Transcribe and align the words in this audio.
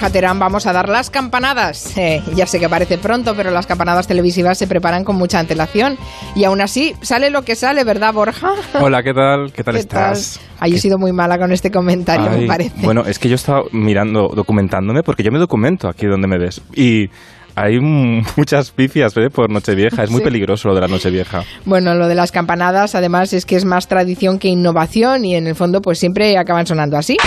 Borja 0.00 0.12
Terán 0.14 0.38
vamos 0.38 0.66
a 0.66 0.72
dar 0.72 0.88
las 0.88 1.10
campanadas. 1.10 1.94
Eh, 2.00 2.22
ya 2.34 2.46
sé 2.46 2.58
que 2.58 2.68
parece 2.68 2.96
pronto, 2.96 3.34
pero 3.36 3.50
las 3.50 3.66
campanadas 3.66 4.06
televisivas 4.06 4.56
se 4.56 4.66
preparan 4.66 5.04
con 5.04 5.16
mucha 5.16 5.38
antelación. 5.38 5.98
Y 6.34 6.44
aún 6.44 6.62
así, 6.62 6.94
sale 7.02 7.28
lo 7.28 7.42
que 7.42 7.56
sale, 7.56 7.84
¿verdad, 7.84 8.14
Borja? 8.14 8.52
Hola, 8.80 9.02
¿qué 9.02 9.12
tal? 9.12 9.52
¿Qué 9.52 9.62
tal 9.62 9.76
estás? 9.76 10.40
Ay, 10.58 10.74
he 10.74 10.78
sido 10.78 10.96
muy 10.96 11.12
mala 11.12 11.36
con 11.36 11.52
este 11.52 11.70
comentario, 11.70 12.30
me 12.30 12.46
parece. 12.46 12.80
Bueno, 12.82 13.02
es 13.04 13.18
que 13.18 13.28
yo 13.28 13.34
he 13.34 13.36
estado 13.36 13.64
mirando, 13.72 14.28
documentándome, 14.34 15.02
porque 15.02 15.22
yo 15.22 15.30
me 15.30 15.38
documento 15.38 15.88
aquí 15.88 16.06
donde 16.06 16.26
me 16.26 16.38
ves. 16.38 16.62
Y 16.74 17.10
hay 17.54 17.78
muchas 18.36 18.70
pifias 18.70 19.14
¿eh? 19.18 19.28
por 19.28 19.50
Nochevieja. 19.50 20.02
Es 20.02 20.10
muy 20.10 20.22
peligroso 20.22 20.68
lo 20.68 20.74
de 20.74 20.80
la 20.80 20.88
Nochevieja. 20.88 21.42
Bueno, 21.66 21.94
lo 21.94 22.08
de 22.08 22.14
las 22.14 22.32
campanadas, 22.32 22.94
además, 22.94 23.34
es 23.34 23.44
que 23.44 23.56
es 23.56 23.66
más 23.66 23.88
tradición 23.88 24.38
que 24.38 24.48
innovación 24.48 25.26
y 25.26 25.34
en 25.34 25.46
el 25.46 25.54
fondo, 25.54 25.82
pues 25.82 25.98
siempre 25.98 26.38
acaban 26.38 26.66
sonando 26.66 26.96
así. 26.96 27.18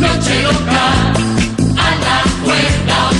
Noche 0.00 0.42
loca, 0.42 1.12
a 1.76 1.90
la 2.04 2.22
puerta 2.44 3.10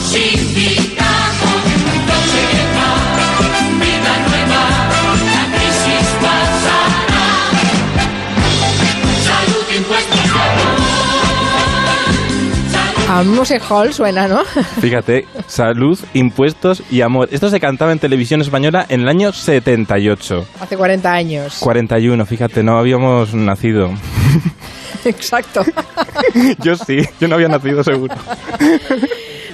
A 13.09 13.25
Music 13.25 13.61
Hall 13.69 13.93
suena, 13.93 14.29
¿no? 14.29 14.45
Fíjate, 14.81 15.27
salud, 15.47 15.99
impuestos 16.15 16.83
y 16.91 17.01
amor. 17.01 17.29
Esto 17.33 17.51
se 17.51 17.59
cantaba 17.59 17.91
en 17.91 17.99
televisión 17.99 18.41
española 18.41 18.87
en 18.89 19.01
el 19.01 19.09
año 19.09 19.33
78. 19.33 20.47
Hace 20.61 20.77
40 20.77 21.13
años. 21.13 21.59
41, 21.59 22.25
fíjate, 22.25 22.63
no 22.63 22.79
habíamos 22.79 23.35
nacido. 23.35 23.91
Exacto. 25.05 25.63
yo 26.63 26.77
sí, 26.77 26.99
yo 27.21 27.29
no 27.29 27.37
había 27.37 27.49
nacido 27.49 27.83
seguro. 27.83 28.15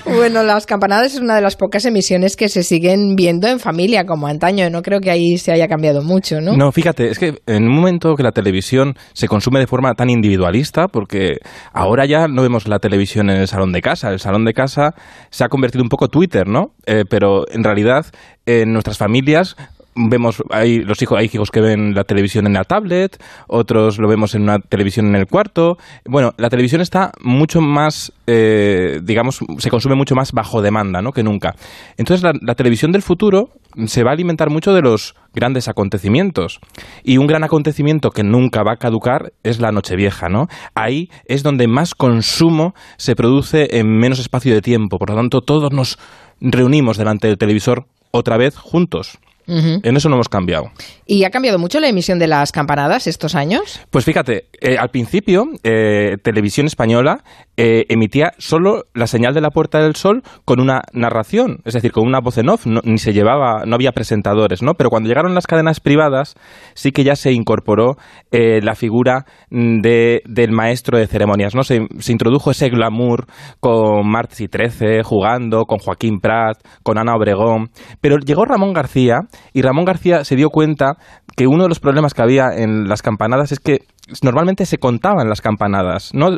Bueno, 0.07 0.45
las 0.45 0.67
campanadas 0.67 1.15
es 1.15 1.21
una 1.21 1.35
de 1.35 1.41
las 1.41 1.57
pocas 1.57 1.85
emisiones 1.85 2.37
que 2.37 2.49
se 2.49 2.63
siguen 2.63 3.17
viendo 3.17 3.49
en 3.49 3.59
familia 3.59 4.05
como 4.05 4.29
antaño. 4.29 4.71
No 4.71 4.81
creo 4.83 5.01
que 5.01 5.11
ahí 5.11 5.37
se 5.37 5.51
haya 5.51 5.67
cambiado 5.67 6.03
mucho, 6.03 6.41
¿no? 6.41 6.57
No, 6.57 6.71
fíjate, 6.71 7.11
es 7.11 7.19
que 7.19 7.35
en 7.47 7.65
un 7.65 7.75
momento 7.75 8.15
que 8.15 8.23
la 8.23 8.31
televisión 8.31 8.95
se 9.15 9.27
consume 9.27 9.59
de 9.59 9.67
forma 9.67 9.95
tan 9.95 10.09
individualista, 10.09 10.87
porque 10.87 11.39
ahora 11.73 12.07
ya 12.07 12.29
no 12.29 12.43
vemos 12.43 12.69
la 12.69 12.79
televisión 12.79 13.31
en 13.31 13.39
el 13.39 13.49
salón 13.49 13.73
de 13.73 13.83
casa. 13.83 14.11
El 14.11 14.21
salón 14.21 14.45
de 14.45 14.53
casa 14.53 14.95
se 15.31 15.45
ha 15.45 15.49
convertido 15.49 15.83
un 15.83 15.89
poco 15.89 16.07
Twitter, 16.07 16.47
¿no? 16.47 16.69
Eh, 16.87 17.03
pero 17.11 17.45
en 17.51 17.65
realidad 17.65 18.07
en 18.47 18.73
nuestras 18.73 18.99
familias 18.99 19.57
vemos 19.97 20.43
hay 20.51 20.81
los 20.81 21.01
hijos 21.03 21.19
hay 21.19 21.31
hijos 21.33 21.51
que 21.51 21.61
ven 21.61 21.95
la 21.95 22.05
televisión 22.05 22.47
en 22.47 22.53
la 22.53 22.65
tablet 22.65 23.23
otros 23.49 23.99
lo 23.99 24.09
vemos 24.09 24.35
en 24.35 24.43
una 24.43 24.59
televisión 24.59 25.07
en 25.07 25.17
el 25.17 25.27
cuarto. 25.27 25.77
Bueno 26.05 26.33
la 26.37 26.49
televisión 26.51 26.81
está 26.81 27.13
mucho 27.23 27.61
más 27.61 28.13
eh, 28.27 29.01
digamos 29.03 29.41
se 29.59 29.71
consume 29.71 29.95
mucho 29.95 30.15
más 30.15 30.33
bajo 30.33 30.63
demanda 30.63 31.01
¿no? 31.03 31.13
que 31.13 31.23
nunca. 31.23 31.55
Entonces 31.97 32.23
la, 32.23 32.33
la, 32.41 32.55
televisión 32.55 32.93
del 32.93 33.03
futuro 33.03 33.51
se 33.87 34.03
va 34.03 34.11
a 34.11 34.15
alimentar 34.15 34.51
mucho 34.51 34.73
de 34.73 34.83
los 34.83 35.15
grandes 35.35 35.69
acontecimientos. 35.69 36.61
Y 37.05 37.19
un 37.19 37.27
gran 37.27 37.45
acontecimiento 37.45 38.11
que 38.11 38.25
nunca 38.25 38.63
va 38.63 38.73
a 38.73 38.77
caducar 38.77 39.33
es 39.43 39.61
la 39.61 39.73
Nochevieja 39.73 40.29
¿no? 40.29 40.47
ahí 40.75 41.09
es 41.27 41.43
donde 41.43 41.69
más 41.69 41.95
consumo 41.95 42.75
se 42.97 43.15
produce 43.15 43.79
en 43.79 43.99
menos 43.99 44.19
espacio 44.19 44.55
de 44.55 44.63
tiempo. 44.63 44.99
Por 44.99 45.11
lo 45.11 45.17
tanto 45.17 45.41
todos 45.41 45.73
nos 45.73 45.99
reunimos 46.41 46.97
delante 46.97 47.29
del 47.29 47.39
televisor 47.39 47.87
otra 48.11 48.37
vez 48.37 48.57
juntos 48.57 49.19
en 49.47 49.97
eso 49.97 50.09
no 50.09 50.17
hemos 50.17 50.29
cambiado. 50.29 50.71
¿Y 51.07 51.25
ha 51.25 51.31
cambiado 51.31 51.59
mucho 51.59 51.79
la 51.79 51.89
emisión 51.89 52.19
de 52.19 52.27
las 52.27 52.51
campanadas 52.51 53.07
estos 53.07 53.35
años? 53.35 53.81
Pues 53.91 54.05
fíjate, 54.05 54.47
eh, 54.61 54.77
al 54.77 54.89
principio, 54.89 55.45
eh, 55.63 56.17
Televisión 56.23 56.67
Española 56.67 57.23
eh, 57.57 57.85
emitía 57.89 58.33
solo 58.39 58.85
la 58.93 59.07
señal 59.07 59.35
de 59.35 59.41
la 59.41 59.51
Puerta 59.51 59.79
del 59.81 59.95
Sol 59.95 60.23
con 60.45 60.61
una 60.61 60.83
narración, 60.93 61.61
es 61.65 61.75
decir, 61.75 61.93
con 61.93 62.07
una 62.07 62.21
voz 62.21 62.39
en 62.39 62.49
off, 62.49 62.67
ni 62.67 62.99
se 62.99 63.13
llevaba, 63.13 63.65
no 63.67 63.77
había 63.77 63.93
presentadores, 63.93 64.63
¿no? 64.63 64.75
Pero 64.75 64.91
cuando 64.91 65.09
llegaron 65.09 65.35
las 65.35 65.47
cadenas 65.47 65.81
privadas, 65.81 66.35
sí 66.75 66.91
que 66.91 67.05
ya 67.05 67.15
se 67.15 67.33
incorporó 67.33 67.97
la 68.31 68.75
figura 68.75 69.25
mm, 69.51 69.81
de, 69.81 70.23
del 70.27 70.51
maestro 70.51 70.99
de 70.99 71.07
ceremonias, 71.07 71.55
¿no? 71.55 71.63
Se, 71.63 71.87
se 71.99 72.13
introdujo 72.13 72.51
ese 72.51 72.69
glamour 72.69 73.27
con 73.61 74.09
Martes 74.09 74.41
y 74.41 74.49
Trece, 74.49 75.03
jugando, 75.03 75.65
con 75.65 75.79
Joaquín 75.79 76.21
Prat, 76.21 76.59
con 76.83 76.99
Ana 76.99 77.15
Obregón, 77.15 77.71
pero 78.01 78.19
llegó 78.19 78.45
Ramón 78.45 78.73
García 78.73 79.21
y 79.53 79.63
Ramón 79.63 79.85
García 79.85 80.25
se 80.25 80.37
dio 80.37 80.51
cuenta 80.51 80.97
que 81.37 81.47
uno 81.47 81.65
de 81.65 81.69
los 81.69 81.81
problemas 81.81 82.15
que 82.15 82.23
había 82.23 82.49
en 82.57 82.89
las 82.89 83.03
campanadas 83.03 83.53
es 83.53 83.61
que 83.61 83.81
normalmente 84.23 84.67
se 84.67 84.79
contaban 84.79 85.29
las 85.29 85.41
campanadas, 85.41 86.13
no 86.15 86.29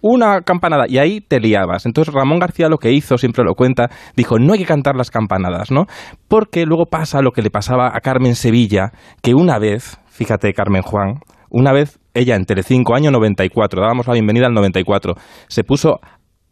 una 0.00 0.42
campanada 0.42 0.84
y 0.88 0.98
ahí 0.98 1.20
te 1.20 1.40
liabas. 1.40 1.86
Entonces 1.86 2.14
Ramón 2.14 2.38
García 2.38 2.68
lo 2.68 2.78
que 2.78 2.92
hizo, 2.92 3.18
siempre 3.18 3.44
lo 3.44 3.54
cuenta, 3.54 3.90
dijo, 4.16 4.38
"No 4.38 4.52
hay 4.52 4.60
que 4.60 4.66
cantar 4.66 4.94
las 4.96 5.10
campanadas", 5.10 5.70
¿no? 5.70 5.86
Porque 6.28 6.64
luego 6.64 6.84
pasa 6.90 7.22
lo 7.22 7.32
que 7.32 7.42
le 7.42 7.50
pasaba 7.50 7.88
a 7.88 8.00
Carmen 8.00 8.34
Sevilla, 8.34 8.92
que 9.22 9.34
una 9.34 9.58
vez, 9.58 9.98
fíjate 10.06 10.52
Carmen 10.52 10.82
Juan, 10.82 11.20
una 11.50 11.72
vez 11.72 11.98
ella 12.14 12.36
en 12.36 12.44
Telecinco 12.44 12.94
año 12.94 13.10
94, 13.10 13.80
dábamos 13.80 14.06
la 14.06 14.14
bienvenida 14.14 14.46
al 14.46 14.54
94, 14.54 15.14
se 15.48 15.64
puso 15.64 16.00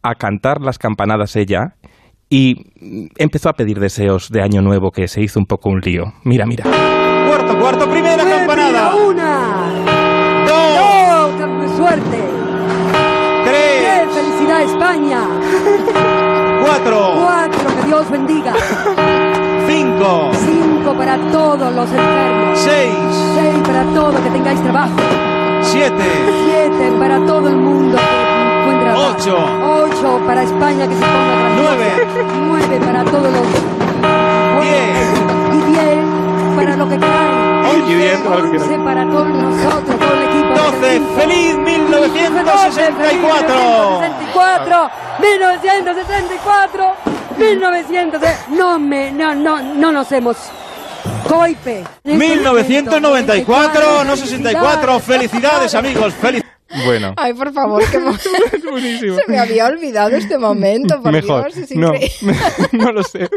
a 0.03 0.15
cantar 0.15 0.61
las 0.61 0.77
campanadas 0.77 1.35
ella 1.35 1.75
y 2.29 2.55
empezó 3.17 3.49
a 3.49 3.53
pedir 3.53 3.79
deseos 3.79 4.29
de 4.29 4.41
año 4.41 4.61
nuevo 4.61 4.91
que 4.91 5.07
se 5.07 5.21
hizo 5.21 5.39
un 5.39 5.45
poco 5.45 5.69
un 5.69 5.79
lío. 5.81 6.13
Mira, 6.23 6.45
mira. 6.45 6.63
Cuarto, 7.27 7.59
cuarto, 7.59 7.89
primera 7.89 8.23
campanada. 8.23 8.95
Una. 8.95 9.83
Dos. 10.47 11.39
Dos, 11.39 11.77
suerte. 11.77 12.17
Tres. 13.45 14.09
felicidad 14.13 14.61
España. 14.63 15.21
Cuatro. 16.65 17.13
Cuatro, 17.21 17.75
que 17.81 17.87
Dios 17.87 18.11
bendiga. 18.11 18.53
Cinco. 19.67 20.31
Cinco 20.33 20.93
para 20.97 21.17
todos 21.31 21.73
los 21.73 21.89
enfermos. 21.91 22.59
Seis. 22.59 22.93
Seis 23.35 23.67
para 23.67 23.83
todos 23.93 24.19
que 24.19 24.29
tengáis 24.29 24.61
trabajo. 24.61 24.95
Siete. 25.61 26.03
Siete 26.45 26.91
para 26.99 27.25
todo 27.25 27.49
el 27.49 27.57
mundo 27.57 27.97
que 27.97 28.61
encuentre 28.61 28.91
trabajo. 28.91 29.15
Ocho. 29.17 29.37
Ocho 29.83 30.25
para 30.25 30.43
España 30.43 30.87
que 30.87 30.95
se 30.95 31.01
ponga. 31.01 31.44
Nueve. 31.65 31.91
Nueve 32.47 32.79
para 32.85 33.03
todos 33.05 33.23
los... 33.23 33.47
Diez. 34.61 35.07
Y 35.51 35.57
diez 35.71 35.97
para 36.55 36.75
lo 36.75 36.87
que 36.87 36.95
queráis. 36.95 37.35
Once. 38.27 38.57
Once 38.57 38.77
para 38.79 39.05
todos 39.09 39.27
nosotros, 39.29 39.99
todo 39.99 40.13
el 40.13 40.23
equipo. 40.23 40.53
Doce. 40.55 41.01
¡Feliz 41.17 41.57
1964! 41.57 43.55
1964, 45.19 45.19
1964, 45.19 46.93
1900. 47.37 48.21
No 48.49 48.79
me, 48.79 49.11
no, 49.11 49.35
no, 49.35 49.61
no 49.61 49.91
nos 49.91 50.11
hemos. 50.11 50.37
Coipe. 51.27 51.83
1994, 52.03 54.03
no 54.03 54.15
64. 54.15 54.99
Felicidades, 54.99 55.73
amigos. 55.73 56.13
Felicidades. 56.13 56.44
Bueno. 56.83 57.13
Ay, 57.17 57.33
por 57.33 57.53
favor, 57.53 57.83
que 57.89 57.97
es 58.57 58.63
buenísimo. 58.63 59.15
Se 59.25 59.31
me 59.31 59.39
había 59.39 59.65
olvidado 59.67 60.15
este 60.15 60.37
momento, 60.37 61.01
por 61.01 61.11
Mejor. 61.11 61.53
Dios, 61.53 61.71
es 61.71 61.75
no, 61.75 61.93
no 62.71 62.91
lo 62.91 63.03
sé. 63.03 63.29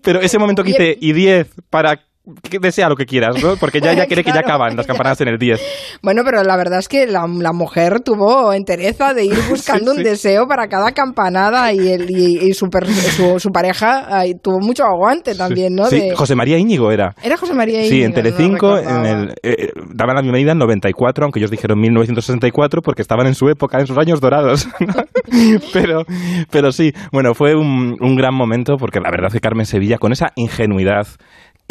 Pero 0.00 0.20
ese 0.20 0.38
momento 0.38 0.64
que 0.64 0.70
hice 0.70 0.98
y 1.00 1.12
10 1.12 1.48
para 1.70 2.00
que 2.48 2.58
desea 2.60 2.88
lo 2.88 2.94
que 2.94 3.04
quieras, 3.04 3.42
¿no? 3.42 3.56
Porque 3.56 3.80
ya, 3.80 3.92
ya 3.94 4.06
quiere 4.06 4.22
que 4.22 4.28
ya 4.30 4.42
Claro, 4.42 4.46
acaban 4.54 4.76
las 4.76 4.86
campanadas 4.86 5.20
en 5.22 5.28
el 5.28 5.38
10. 5.38 5.60
Bueno, 6.02 6.22
pero 6.24 6.42
la 6.44 6.56
verdad 6.56 6.78
es 6.78 6.86
que 6.88 7.06
la, 7.08 7.26
la 7.26 7.52
mujer 7.52 7.98
tuvo 8.00 8.52
entereza 8.52 9.12
de 9.12 9.24
ir 9.24 9.34
buscando 9.50 9.90
Sí, 9.92 9.98
un 9.98 10.04
sí. 10.04 10.10
deseo 10.10 10.46
para 10.46 10.68
cada 10.68 10.92
campanada 10.92 11.72
y, 11.72 11.88
el, 11.88 12.08
y, 12.10 12.38
y 12.48 12.54
su, 12.54 12.68
per- 12.68 12.86
su, 12.86 13.40
su 13.40 13.50
pareja 13.50 14.22
tuvo 14.40 14.60
mucho 14.60 14.84
aguante 14.84 15.34
también, 15.34 15.74
¿no? 15.74 15.86
Sí, 15.86 15.98
De- 16.00 16.14
José 16.16 16.34
María 16.36 16.58
Íñigo 16.58 16.92
era. 16.92 17.14
Era 17.22 17.36
José 17.36 17.54
María 17.54 17.80
Sí, 17.82 17.88
Íñigo, 18.02 18.04
en 18.04 18.10
no 18.10 18.14
Telecinco, 18.14 18.78
en 18.78 18.84
recordaba. 18.84 19.08
el, 19.10 19.34
eh, 19.42 19.72
daban 19.92 20.14
la 20.16 20.22
bienvenida 20.22 20.52
en 20.52 20.58
94, 20.58 21.24
aunque 21.24 21.40
ellos 21.40 21.50
dijeron 21.50 21.80
1964 21.80 22.82
porque 22.82 23.02
estaban 23.02 23.26
en 23.26 23.34
su 23.34 23.48
época, 23.48 23.80
en 23.80 23.86
sus 23.88 23.98
años 23.98 24.20
dorados. 24.20 24.68
pero, 25.72 26.04
pero 26.50 26.72
sí, 26.72 26.92
bueno, 27.12 27.34
fue 27.34 27.54
un, 27.54 27.96
un 28.00 28.16
gran 28.16 28.34
momento 28.34 28.76
porque 28.76 29.00
la 29.00 29.10
verdad 29.10 29.28
es 29.28 29.32
que 29.34 29.40
Carmen 29.40 29.66
Sevilla, 29.66 29.98
con 29.98 30.12
esa 30.12 30.32
ingenuidad 30.36 31.06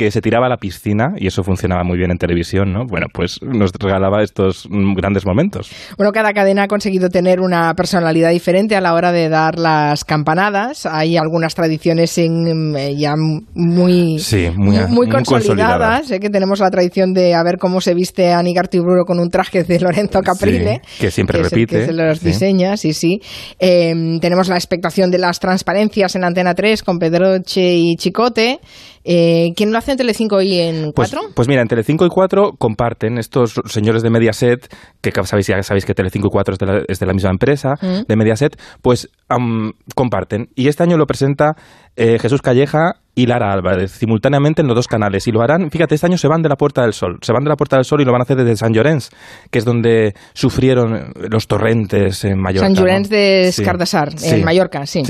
que 0.01 0.09
se 0.11 0.19
tiraba 0.21 0.47
a 0.47 0.49
la 0.49 0.57
piscina, 0.57 1.13
y 1.17 1.27
eso 1.27 1.43
funcionaba 1.43 1.83
muy 1.83 1.95
bien 1.97 2.09
en 2.09 2.17
televisión, 2.17 2.73
¿no? 2.73 2.85
Bueno, 2.87 3.05
pues 3.13 3.39
nos 3.43 3.71
regalaba 3.79 4.23
estos 4.23 4.67
mm, 4.67 4.93
grandes 4.95 5.25
momentos. 5.27 5.69
Bueno, 5.95 6.11
cada 6.11 6.33
cadena 6.33 6.63
ha 6.63 6.67
conseguido 6.67 7.09
tener 7.09 7.39
una 7.39 7.73
personalidad 7.75 8.31
diferente 8.31 8.75
a 8.75 8.81
la 8.81 8.95
hora 8.95 9.11
de 9.11 9.29
dar 9.29 9.59
las 9.59 10.03
campanadas. 10.03 10.87
Hay 10.87 11.17
algunas 11.17 11.53
tradiciones 11.53 12.17
en, 12.17 12.75
eh, 12.75 12.95
ya 12.97 13.13
muy, 13.53 14.17
Sí, 14.19 14.49
muy- 14.55 14.77
muy 14.77 14.87
muy 14.87 15.09
consolidadas. 15.09 16.07
Sé 16.07 16.19
que 16.19 16.29
tenemos 16.29 16.59
la 16.59 16.71
tradición 16.71 17.13
de 17.13 17.35
a 17.35 17.43
ver 17.43 17.57
cómo 17.59 17.79
se 17.79 17.93
viste 17.93 18.31
Anígar 18.33 18.67
Tiburo 18.69 19.03
con 19.05 19.19
un 19.19 19.29
traje 19.29 19.63
de 19.63 19.79
Lorenzo 19.79 20.21
Caprile. 20.21 20.81
Sí, 20.85 21.01
que 21.01 21.11
siempre 21.11 21.43
repite, 21.43 21.79
que 21.79 21.85
se 21.85 21.93
los 21.93 22.19
sí. 22.19 22.25
diseña, 22.25 22.75
sí, 22.77 22.93
sí. 22.93 23.19
Eh, 23.59 24.17
tenemos 24.19 24.47
la 24.49 24.55
expectación 24.55 25.11
de 25.11 25.19
las 25.19 25.39
transparencias 25.39 26.15
en 26.15 26.23
Antena 26.23 26.55
3 26.55 26.81
con 26.83 26.97
Pedroche 26.97 27.75
y 27.75 27.95
Chicote. 27.97 28.59
Eh, 29.03 29.53
¿Quién 29.55 29.71
lo 29.71 29.77
hace 29.77 29.91
en 29.91 29.97
Telecinco 29.97 30.41
y 30.41 30.59
en 30.59 30.91
Pues, 30.93 31.11
4? 31.11 31.29
pues 31.35 31.47
mira, 31.47 31.61
en 31.61 31.67
Telecinco 31.67 32.05
y 32.05 32.09
4 32.09 32.51
comparten 32.57 33.17
estos 33.17 33.59
señores 33.65 34.03
de 34.03 34.09
Mediaset, 34.09 34.67
que 35.01 35.11
sabéis, 35.23 35.47
ya 35.47 35.61
sabéis 35.63 35.85
que 35.85 35.93
Telecinco 35.93 36.27
y 36.27 36.31
4 36.31 36.53
es 36.53 36.59
de 36.59 36.65
la, 36.65 36.81
es 36.87 36.99
de 36.99 37.05
la 37.05 37.13
misma 37.13 37.31
empresa, 37.31 37.73
Mm. 37.81 38.01
de 38.07 38.15
Mediaset, 38.15 38.55
pues 38.81 39.09
am, 39.27 39.73
comparten. 39.95 40.49
Y 40.55 40.67
este 40.67 40.83
año 40.83 40.97
lo 40.97 41.05
presenta 41.05 41.55
eh, 41.95 42.17
Jesús 42.19 42.41
Calleja 42.41 42.95
y 43.13 43.25
Lara 43.25 43.51
Álvarez, 43.51 43.91
simultáneamente 43.91 44.61
en 44.61 44.67
los 44.69 44.75
dos 44.75 44.87
canales. 44.87 45.27
Y 45.27 45.31
lo 45.31 45.41
harán, 45.41 45.69
fíjate, 45.69 45.95
este 45.95 46.07
año 46.07 46.17
se 46.17 46.29
van 46.29 46.41
de 46.41 46.47
la 46.49 46.55
Puerta 46.55 46.81
del 46.83 46.93
Sol. 46.93 47.17
Se 47.21 47.33
van 47.33 47.43
de 47.43 47.49
la 47.49 47.57
Puerta 47.57 47.75
del 47.75 47.83
Sol 47.83 47.99
y 48.01 48.05
lo 48.05 48.13
van 48.13 48.21
a 48.21 48.23
hacer 48.23 48.37
desde 48.37 48.55
San 48.55 48.73
Llorenç, 48.73 49.09
que 49.49 49.59
es 49.59 49.65
donde 49.65 50.13
sufrieron 50.33 51.11
los 51.29 51.47
torrentes 51.47 52.23
en 52.23 52.39
Mallorca. 52.39 52.67
San 52.67 52.73
¿no? 52.73 52.79
Llorenç 52.81 53.09
de 53.09 53.49
Sí. 53.51 53.61
Escardassar, 53.61 54.17
Sí. 54.17 54.35
en 54.35 54.45
Mallorca, 54.45 54.85
sí. 54.85 55.03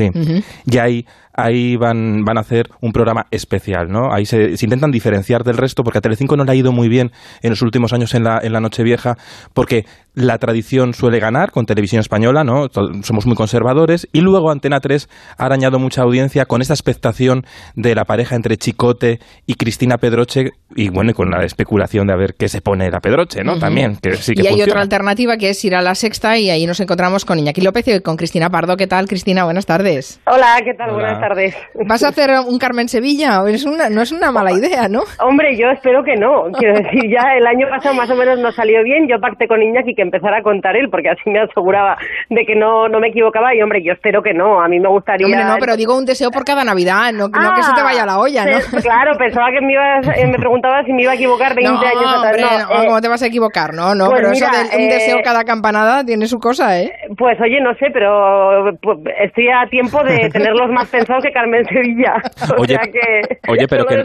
Y 0.66 0.78
ahí, 0.80 1.06
ahí 1.34 1.76
van, 1.76 2.24
van 2.26 2.38
a 2.40 2.42
hacer 2.42 2.70
un 2.82 2.92
programa 2.92 3.28
especial, 3.30 3.88
¿no? 3.90 4.12
Ahí 4.12 4.26
se, 4.26 4.58
se 4.58 4.66
intentan 4.66 4.90
diferenciar 4.90 5.44
del 5.44 5.58
resto, 5.58 5.84
porque 5.84 6.00
a 6.00 6.02
Telecinco 6.02 6.36
no 6.36 6.44
le 6.44 6.52
ha 6.52 6.56
ido 6.56 6.72
muy 6.72 6.90
bien 6.90 7.12
en 7.44 7.52
los 7.52 7.62
últimos 7.62 7.94
años 7.94 8.16
en 8.16 8.24
la, 8.24 8.40
en 8.42 8.52
la 8.52 8.60
Nochevieja, 8.62 9.16
porque 9.54 9.86
la 10.16 10.40
tradición 10.40 10.94
suele 10.96 11.20
ganar 11.20 11.52
con 11.52 11.66
televisión 11.68 12.00
española, 12.00 12.44
¿no? 12.44 12.68
Somos 13.04 13.26
muy 13.28 13.36
conservadores. 13.36 14.10
Y 14.12 14.22
luego 14.22 14.50
Antena 14.52 14.80
3 14.80 15.08
ha 15.38 15.46
arañado 15.46 15.78
mucha 15.80 16.02
audiencia 16.02 16.46
con 16.46 16.62
esta 16.62 16.71
expectación 16.74 17.46
de 17.76 17.96
la 17.96 18.06
pareja 18.06 18.36
entre 18.36 18.58
Chicote 18.58 19.20
y 19.46 19.56
Cristina 19.56 19.98
Pedroche, 19.98 20.52
y 20.76 20.90
bueno, 20.90 21.12
y 21.12 21.14
con 21.14 21.30
la 21.30 21.44
especulación 21.44 22.08
de 22.08 22.14
a 22.14 22.16
ver 22.18 22.36
qué 22.38 22.48
se 22.48 22.62
pone 22.62 22.90
la 22.90 23.00
Pedroche, 23.00 23.44
¿no? 23.44 23.54
Ujú. 23.54 23.62
También, 23.62 23.98
que 24.02 24.14
sí 24.16 24.34
que 24.34 24.42
y 24.42 24.46
hay 24.46 24.50
funciona. 24.54 24.72
otra 24.74 24.82
alternativa 24.82 25.38
que 25.38 25.50
es 25.50 25.66
ir 25.66 25.76
a 25.76 25.82
la 25.82 25.96
sexta 25.96 26.38
y 26.38 26.50
ahí 26.50 26.66
nos 26.66 26.80
encontramos 26.80 27.26
con 27.26 27.40
Iñaki 27.40 27.62
López 27.62 27.88
y 27.88 28.00
con 28.02 28.18
Cristina 28.18 28.50
Pardo. 28.50 28.78
¿Qué 28.78 28.88
tal, 28.88 29.08
Cristina? 29.08 29.44
Buenas 29.44 29.66
tardes. 29.66 30.22
Hola, 30.26 30.60
¿qué 30.64 30.74
tal? 30.74 30.92
Hola. 30.92 31.02
Buenas 31.02 31.20
tardes. 31.20 31.56
¿Vas 31.88 32.04
a 32.04 32.10
hacer 32.10 32.32
un 32.48 32.58
Carmen 32.58 32.88
Sevilla? 32.88 33.42
Es 33.48 33.66
una, 33.66 33.90
no 33.90 34.02
es 34.02 34.12
una 34.12 34.32
mala 34.32 34.52
idea, 34.52 34.88
¿no? 34.88 35.02
Hombre, 35.20 35.58
yo 35.58 35.68
espero 35.70 36.04
que 36.04 36.16
no. 36.16 36.44
Quiero 36.58 36.76
decir, 36.76 37.10
ya 37.12 37.36
el 37.38 37.46
año 37.48 37.68
pasado 37.70 37.96
más 37.96 38.10
o 38.10 38.16
menos 38.16 38.40
nos 38.40 38.56
salió 38.56 38.84
bien. 38.84 39.08
Yo 39.10 39.20
pacté 39.20 39.48
con 39.48 39.62
Iñaki 39.62 39.94
que 39.96 40.02
empezara 40.02 40.40
a 40.40 40.44
contar 40.44 40.76
él, 40.76 40.90
porque 40.90 41.10
así 41.10 41.30
me 41.30 41.40
aseguraba 41.40 41.98
de 42.30 42.46
que 42.46 42.56
no, 42.56 42.88
no 42.88 43.00
me 43.00 43.10
equivocaba. 43.10 43.56
Y 43.56 43.62
hombre, 43.62 43.82
yo 43.84 43.94
espero 43.94 44.22
que 44.22 44.34
no. 44.34 44.62
A 44.62 44.68
mí 44.68 44.80
me 44.80 44.90
gustaría. 44.90 45.26
Hombre, 45.26 45.44
no, 45.44 45.58
pero 45.60 45.76
digo 45.76 45.98
un 45.98 46.06
deseo 46.06 46.32
por 46.32 46.46
cada 46.46 46.61
Navidad, 46.64 47.12
no, 47.14 47.28
no 47.28 47.54
que 47.56 47.64
se 47.64 47.74
te 47.74 47.82
vaya 47.82 48.06
la 48.06 48.20
olla, 48.20 48.46
¿no? 48.46 48.60
Claro, 48.82 49.12
pensaba 49.18 49.48
que 49.52 49.62
me, 49.66 49.74
ibas, 49.74 50.08
eh, 50.18 50.28
me 50.28 50.38
preguntaba 50.38 50.84
si 50.84 50.94
me 50.94 51.04
iba 51.04 51.12
a 51.12 51.16
equivocar 51.16 51.56
20 51.56 51.72
no, 51.72 51.80
años 51.80 52.14
atrás. 52.18 52.26
hombre, 52.26 52.42
No, 52.42 52.50
no, 52.78 52.84
eh, 52.84 52.88
¿cómo 52.88 53.02
te 53.02 53.08
vas 53.08 53.24
a 53.24 53.28
equivocar? 53.28 53.74
No, 53.74 53.96
no, 53.96 54.06
pues 54.10 54.20
pero 54.22 54.32
mira, 54.32 54.48
eso 54.48 54.72
de 54.72 54.78
un 54.78 54.84
eh, 54.90 54.94
deseo 54.94 55.18
cada 55.24 55.44
campanada 55.44 56.04
tiene 56.04 56.26
su 56.28 56.40
cosa, 56.40 56.80
¿eh? 56.80 56.92
Pues 57.18 57.40
oye, 57.42 57.60
no 57.62 57.74
sé, 57.76 57.88
pero 57.94 58.72
pues, 58.82 58.98
estoy 59.22 59.48
a 59.50 59.68
tiempo 59.70 60.04
de 60.04 60.30
tenerlos 60.34 60.70
más 60.72 60.88
pensados 60.90 61.24
que 61.24 61.32
Carmen 61.32 61.66
Sevilla. 61.66 62.14
O 62.58 62.62
Oye, 62.64 62.76
sea 62.76 62.84
que 62.92 63.38
oye, 63.52 63.68
pero 63.68 63.86
que 63.86 63.98
lo 63.98 64.04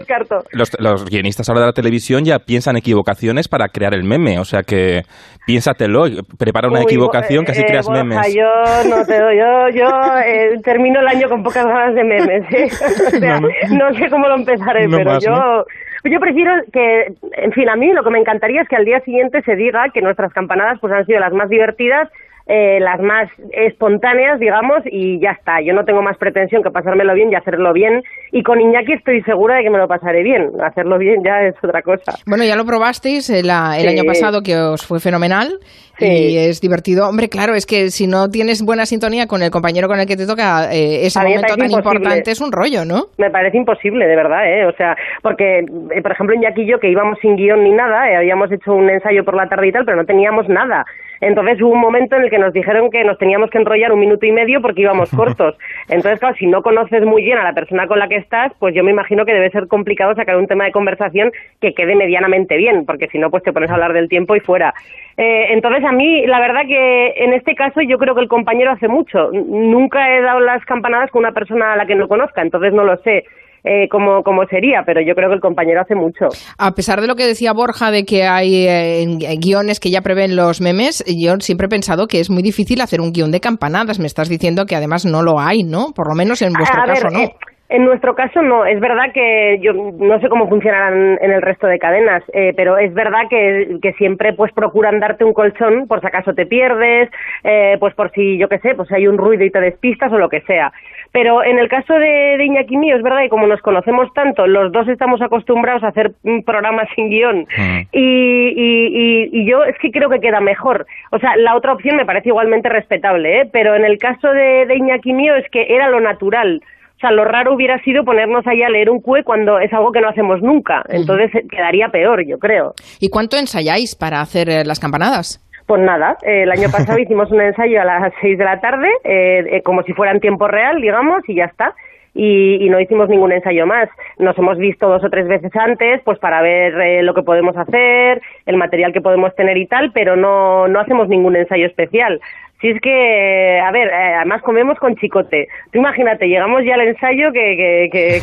los, 0.53 0.70
los 0.79 1.05
guionistas 1.06 1.49
ahora 1.49 1.62
de 1.62 1.67
la 1.69 1.73
televisión 1.73 2.25
ya 2.25 2.38
piensan 2.38 2.76
equivocaciones 2.76 3.49
para 3.49 3.69
crear 3.69 3.93
el 3.94 4.05
meme, 4.05 4.38
o 4.38 4.44
sea 4.44 4.62
que 4.62 5.03
piénsatelo, 5.47 6.05
prepara 6.38 6.69
una 6.69 6.81
Uy, 6.81 6.85
equivocación 6.87 7.44
que 7.44 7.53
así 7.53 7.62
eh, 7.62 7.67
creas 7.67 7.87
Borja, 7.87 8.05
memes. 8.05 8.35
Yo 8.35 8.44
no 8.88 9.05
te 9.05 9.20
doy, 9.20 9.37
yo, 9.38 9.69
yo 9.75 9.87
eh, 10.25 10.58
termino 10.62 11.00
el 11.00 11.08
año 11.08 11.29
con 11.29 11.43
pocas 11.43 11.64
ganas 11.64 11.94
de 11.94 12.05
memes. 12.05 12.43
O 13.06 13.10
sea, 13.19 13.40
No, 13.40 13.48
no, 13.70 13.90
no. 13.90 13.94
sé 13.98 14.08
cómo 14.10 14.28
lo 14.28 14.37
empezaré, 14.37 14.87
No 14.88 14.96
pero 14.98 15.10
más, 15.12 15.25
yo, 15.25 15.66
yo 16.04 16.20
prefiero 16.20 16.52
que, 16.72 17.12
en 17.32 17.52
fin, 17.52 17.69
a 17.69 17.76
mí 17.76 17.93
lo 17.93 18.02
que 18.04 18.10
me 18.10 18.19
encantaría 18.19 18.62
es 18.62 18.69
que 18.69 18.76
al 18.76 18.84
día 18.84 19.00
siguiente 19.00 19.43
se 19.43 19.56
diga 19.56 19.88
que 19.93 20.02
nuestras 20.02 20.32
campanadas 20.32 20.78
pues 20.81 20.93
han 20.93 21.06
sido 21.06 21.20
las 21.20 21.32
más 21.32 21.48
divertidas. 21.48 22.08
Eh, 22.46 22.78
las 22.81 23.00
más 23.00 23.28
espontáneas, 23.52 24.38
digamos, 24.38 24.78
y 24.87 25.19
ya 25.20 25.32
está. 25.32 25.60
Yo 25.60 25.72
no 25.75 25.84
tengo 25.84 26.00
más 26.02 26.16
pretensión 26.16 26.62
que 26.62 26.70
pasármelo 26.70 27.12
bien 27.14 27.31
y 27.32 27.34
hacerlo 27.34 27.72
bien. 27.72 28.02
Y 28.32 28.43
con 28.43 28.60
Iñaki 28.60 28.93
estoy 28.94 29.22
segura 29.22 29.56
de 29.56 29.64
que 29.64 29.70
me 29.70 29.78
lo 29.78 29.88
pasaré 29.88 30.22
bien. 30.22 30.50
Hacerlo 30.62 30.98
bien 30.98 31.22
ya 31.25 31.43
es 31.43 31.54
otra 31.62 31.82
cosa. 31.82 32.12
Bueno, 32.26 32.44
ya 32.44 32.54
lo 32.56 32.64
probasteis 32.64 33.28
el, 33.31 33.50
el 33.50 33.81
Sí. 33.81 33.88
año 33.88 34.04
pasado 34.04 34.43
que 34.43 34.56
os 34.56 34.87
fue 34.87 35.00
fenomenal 35.00 35.58
Sí. 35.98 36.06
y 36.06 36.37
es 36.38 36.60
divertido. 36.60 37.08
Hombre, 37.08 37.28
claro, 37.28 37.54
es 37.54 37.64
que 37.66 37.88
si 37.90 38.06
no 38.06 38.28
tienes 38.28 38.62
buena 38.62 38.84
sintonía 38.87 39.26
con 39.26 39.43
el 39.43 39.50
compañero 39.50 39.88
con 39.88 39.98
el 39.98 40.06
que 40.06 40.16
te 40.16 40.26
toca 40.26 40.72
eh, 40.72 41.06
ese 41.06 41.19
momento 41.20 41.56
tan 41.56 41.66
imposible. 41.70 41.78
importante 41.78 42.31
es 42.31 42.40
un 42.40 42.52
rollo, 42.52 42.84
¿no? 42.84 43.06
Me 43.19 43.31
parece 43.31 43.56
imposible, 43.56 44.06
de 44.06 44.14
verdad, 44.14 44.46
¿eh? 44.46 44.66
O 44.66 44.72
sea, 44.76 44.94
porque, 45.22 45.60
eh, 45.60 46.02
por 46.02 46.12
ejemplo, 46.12 46.37
Iñaki 46.37 46.62
y 46.62 46.66
yo, 46.70 46.78
que 46.78 46.90
íbamos 46.90 47.19
sin 47.20 47.34
guion 47.37 47.64
ni 47.64 47.72
nada, 47.72 48.10
eh, 48.10 48.16
habíamos 48.16 48.52
hecho 48.52 48.75
un 48.75 48.88
ensayo 48.90 49.25
por 49.25 49.34
la 49.34 49.48
tarde 49.48 49.69
y 49.69 49.72
tal, 49.72 49.84
pero 49.84 49.96
no 49.96 50.04
teníamos 50.04 50.48
nada. 50.48 50.84
Entonces 51.21 51.61
hubo 51.61 51.73
un 51.73 51.81
momento 51.81 52.17
en 52.17 52.25
el 52.25 52.31
que 52.31 52.39
nos 52.39 52.53
dijeron 52.53 52.91
que 52.91 53.05
nos 53.05 53.19
teníamos 53.19 53.51
que 53.51 53.59
enrollar 53.59 53.93
un 53.93 54.01
minuto 54.01 54.27
y 54.27 54.33
medio 54.33 54.61
porque 54.61 54.83
íbamos 54.83 55.11
cortos. 55.17 55.57
Entonces, 55.89 56.21
claro, 56.21 56.37
si 56.37 56.47
no 56.47 56.63
conoces 56.63 57.05
muy 57.05 57.23
bien 57.23 57.39
a 57.39 57.45
la 57.45 57.53
persona 57.53 57.87
con 57.87 57.99
la 57.99 58.09
que 58.09 58.17
estás, 58.17 58.53
pues 58.59 58.75
yo 58.75 58.85
me 58.85 58.91
imagino 58.91 59.25
que 59.25 59.33
debe 59.33 59.51
ser 59.51 59.69
complicado 59.69 60.15
sacar 60.15 60.37
un 60.37 60.47
tema 60.47 60.65
de 60.65 60.73
conversación 60.73 61.33
que 61.61 61.75
quede 61.75 61.95
medianamente 61.95 62.57
bien, 62.57 62.85
porque 62.87 63.09
si 63.09 63.19
no, 63.19 63.31
pues 63.31 63.43
te 63.43 63.53
pones 63.53 63.71
a 63.71 63.75
hablar 63.75 63.93
del 63.93 64.09
tiempo 64.09 64.37
y 64.37 64.41
fuera. 64.41 64.75
Eh, 65.17 65.47
entonces, 65.51 65.85
a 65.85 65.93
mí, 65.93 66.27
la 66.27 66.41
verdad 66.41 66.63
que 66.67 67.15
en 67.17 67.33
este 67.33 67.55
caso 67.55 67.81
yo 67.81 67.99
creo 67.99 68.15
que 68.15 68.23
el 68.23 68.29
compañero 68.29 68.73
hace 68.73 68.89
mucho. 68.89 69.31
Nunca 69.33 70.15
he 70.15 70.21
dado 70.23 70.41
las 70.41 70.65
campanadas 70.65 71.11
con 71.11 71.21
una 71.21 71.33
persona 71.33 71.73
a 71.73 71.77
la 71.77 71.87
que 71.87 71.95
no 71.95 72.09
conozca, 72.09 72.43
entonces 72.43 72.73
no 72.73 72.85
lo 72.85 72.97
sé 72.99 73.25
eh, 73.67 73.89
cómo, 73.91 74.23
cómo 74.23 74.47
sería, 74.47 74.85
pero 74.87 75.01
yo 75.01 75.15
creo 75.15 75.29
que 75.29 75.35
el 75.35 75.41
compañero 75.41 75.81
hace 75.81 75.97
mucho. 75.97 76.29
A 76.57 76.71
pesar 76.73 77.01
de 77.01 77.09
lo 77.09 77.17
que 77.17 77.27
decía 77.27 77.53
Borja 77.53 77.91
de 77.91 78.05
que 78.05 78.23
hay 78.23 78.67
eh, 78.67 79.05
guiones 79.39 79.81
que 79.81 79.91
ya 79.91 80.03
prevén 80.03 80.37
los 80.37 80.61
memes, 80.61 81.05
yo 81.07 81.35
siempre 81.41 81.67
he 81.67 81.69
pensado 81.69 82.07
que 82.07 82.21
es 82.21 82.31
muy 82.31 82.43
difícil 82.43 82.81
hacer 82.81 83.01
un 83.01 83.13
guion 83.13 83.33
de 83.33 83.41
campanadas. 83.41 83.99
Me 83.99 84.07
estás 84.07 84.29
diciendo 84.29 84.67
que 84.67 84.77
además 84.77 85.05
no 85.05 85.23
lo 85.23 85.41
hay, 85.41 85.65
¿no? 85.65 85.93
Por 85.97 86.09
lo 86.09 86.15
menos 86.15 86.43
en 86.43 86.53
vuestro 86.53 86.81
a 86.81 86.87
caso, 86.87 87.09
ver, 87.09 87.13
¿no? 87.13 87.19
eh, 87.19 87.35
en 87.69 87.85
nuestro 87.85 88.15
caso 88.15 88.43
no, 88.43 88.65
es 88.65 88.79
verdad 88.79 89.13
que 89.13 89.59
yo 89.61 89.73
no 89.73 90.21
sé 90.21 90.29
cómo 90.29 90.49
funcionarán 90.49 91.19
en 91.21 91.33
el 91.33 91.43
resto 91.43 91.67
de 91.67 91.81
cadenas, 91.81 92.23
eh, 92.33 92.53
pero 92.57 92.79
es 92.79 92.95
verdad 92.95 93.23
que, 93.29 93.79
que 93.83 93.93
siempre 93.95 94.33
pues 94.35 94.53
procuran 94.53 95.01
darte 95.01 95.25
un 95.25 95.33
colchón 95.33 95.89
por 95.89 96.01
si 96.01 96.07
acaso 96.07 96.33
te 96.33 96.47
pierdes, 96.47 97.11
eh, 97.43 97.77
pues 97.81 97.93
por 97.95 98.13
si 98.13 98.39
yo 98.39 98.49
qué 98.49 98.61
sé, 98.61 98.77
pues 98.77 98.93
hay 98.93 99.09
un 99.09 99.19
ruido 99.19 99.45
y 99.45 99.51
te 99.51 99.61
despistas 99.61 100.13
o 100.13 100.19
lo 100.19 100.29
que 100.29 100.43
sea. 100.43 100.73
Pero 101.17 101.43
en 101.43 101.59
el 101.59 101.69
caso 101.71 101.95
de, 101.95 102.37
de 102.37 102.45
Iñaki 102.45 102.77
mío, 102.77 102.95
es 102.95 103.03
verdad 103.03 103.21
que 103.23 103.31
como 103.31 103.47
nos 103.47 103.63
conocemos 103.63 104.13
tanto, 104.13 104.47
los 104.47 104.71
dos 104.71 104.87
estamos 104.87 105.23
acostumbrados 105.23 105.83
a 105.83 105.89
hacer 105.89 106.13
programas 106.45 106.89
sin 106.95 107.09
guion 107.09 107.47
Mm. 107.57 107.79
y, 107.93 108.49
y, 108.49 108.87
y- 108.93 109.29
y 109.41 109.51
yo 109.51 109.65
es 109.65 109.77
que 109.81 109.91
creo 109.91 110.11
que 110.11 110.21
queda 110.21 110.41
mejor. 110.41 110.87
O 111.11 111.19
sea, 111.19 111.37
la 111.37 111.57
otra 111.57 111.73
opción 111.73 111.97
me 111.97 112.05
parece 112.05 112.29
igualmente 112.29 112.69
respetable, 112.69 113.41
¿eh? 113.41 113.49
pero 113.51 113.75
en 113.75 113.87
el 113.87 113.97
caso 113.97 114.29
de, 114.31 114.67
de 114.67 114.77
Iñaki 114.77 115.15
mío 115.15 115.35
es 115.37 115.49
que 115.51 115.67
era 115.75 115.89
lo 115.89 116.01
natural. 116.01 116.61
O 116.97 116.99
sea, 116.99 117.11
lo 117.11 117.25
raro 117.27 117.53
hubiera 117.55 117.79
sido 117.83 118.05
ponernos 118.05 118.47
ahí 118.47 118.63
a 118.63 118.71
leer 118.71 118.89
un 118.89 119.01
cue 119.03 119.23
cuando 119.23 119.59
es 119.59 119.71
algo 119.73 119.93
que 119.93 120.01
no 120.01 120.09
hacemos 120.09 120.41
nunca. 120.41 120.83
Entonces 120.89 121.35
eh, 121.35 121.45
quedaría 121.51 121.89
peor, 121.91 122.25
yo 122.27 122.39
creo. 122.39 122.73
¿Y 123.01 123.11
cuánto 123.11 123.37
ensayáis 123.37 123.95
para 123.95 124.23
hacer 124.23 124.49
eh, 124.49 124.65
las 124.65 124.81
campanadas? 124.81 125.45
Pues 125.67 125.83
nada, 125.83 126.17
eh, 126.23 126.43
el 126.43 126.51
año 126.53 126.69
pasado 126.71 126.99
hicimos 126.99 127.31
un 127.33 127.41
ensayo 127.41 127.83
a 127.83 127.85
las 127.85 128.13
seis 128.21 128.39
de 128.39 128.45
la 128.45 128.61
tarde, 128.61 128.89
eh, 129.05 129.45
eh, 129.51 129.63
como 129.63 129.83
si 129.83 129.93
fuera 129.93 130.13
en 130.13 130.21
tiempo 130.21 130.47
real, 130.47 130.81
digamos, 130.81 131.23
y 131.29 131.35
ya 131.35 131.47
está. 131.47 131.75
Y, 132.15 132.65
y 132.65 132.70
no 132.70 132.81
hicimos 132.81 133.11
ningún 133.11 133.32
ensayo 133.32 133.67
más. 133.67 133.91
Nos 134.19 134.39
hemos 134.39 134.56
visto 134.56 134.89
dos 134.89 135.05
o 135.05 135.11
tres 135.11 135.29
veces 135.29 135.55
antes, 135.55 136.01
pues 136.03 136.19
para 136.19 136.41
ver 136.41 136.81
eh, 136.81 137.03
lo 137.03 137.13
que 137.13 137.23
podemos 137.23 137.55
hacer, 137.58 138.23
el 138.46 138.56
material 138.56 138.94
que 138.94 139.03
podemos 139.03 139.35
tener 139.35 139.58
y 139.58 139.67
tal, 139.67 139.93
pero 139.93 140.17
no, 140.17 140.67
no 140.67 140.81
hacemos 140.81 141.08
ningún 141.08 141.37
ensayo 141.37 141.67
especial. 141.67 142.19
Si 142.60 142.69
es 142.69 142.81
que, 142.81 143.60
a 143.60 143.70
ver, 143.70 143.89
eh, 143.89 144.15
además 144.17 144.43
comemos 144.43 144.79
con 144.79 144.96
chicote. 144.96 145.46
Tú 145.72 145.79
imagínate, 145.79 146.27
llegamos 146.27 146.63
ya 146.65 146.75
al 146.75 146.89
ensayo 146.89 147.31
que, 147.32 147.56
que, 147.56 147.89
que, 147.93 148.20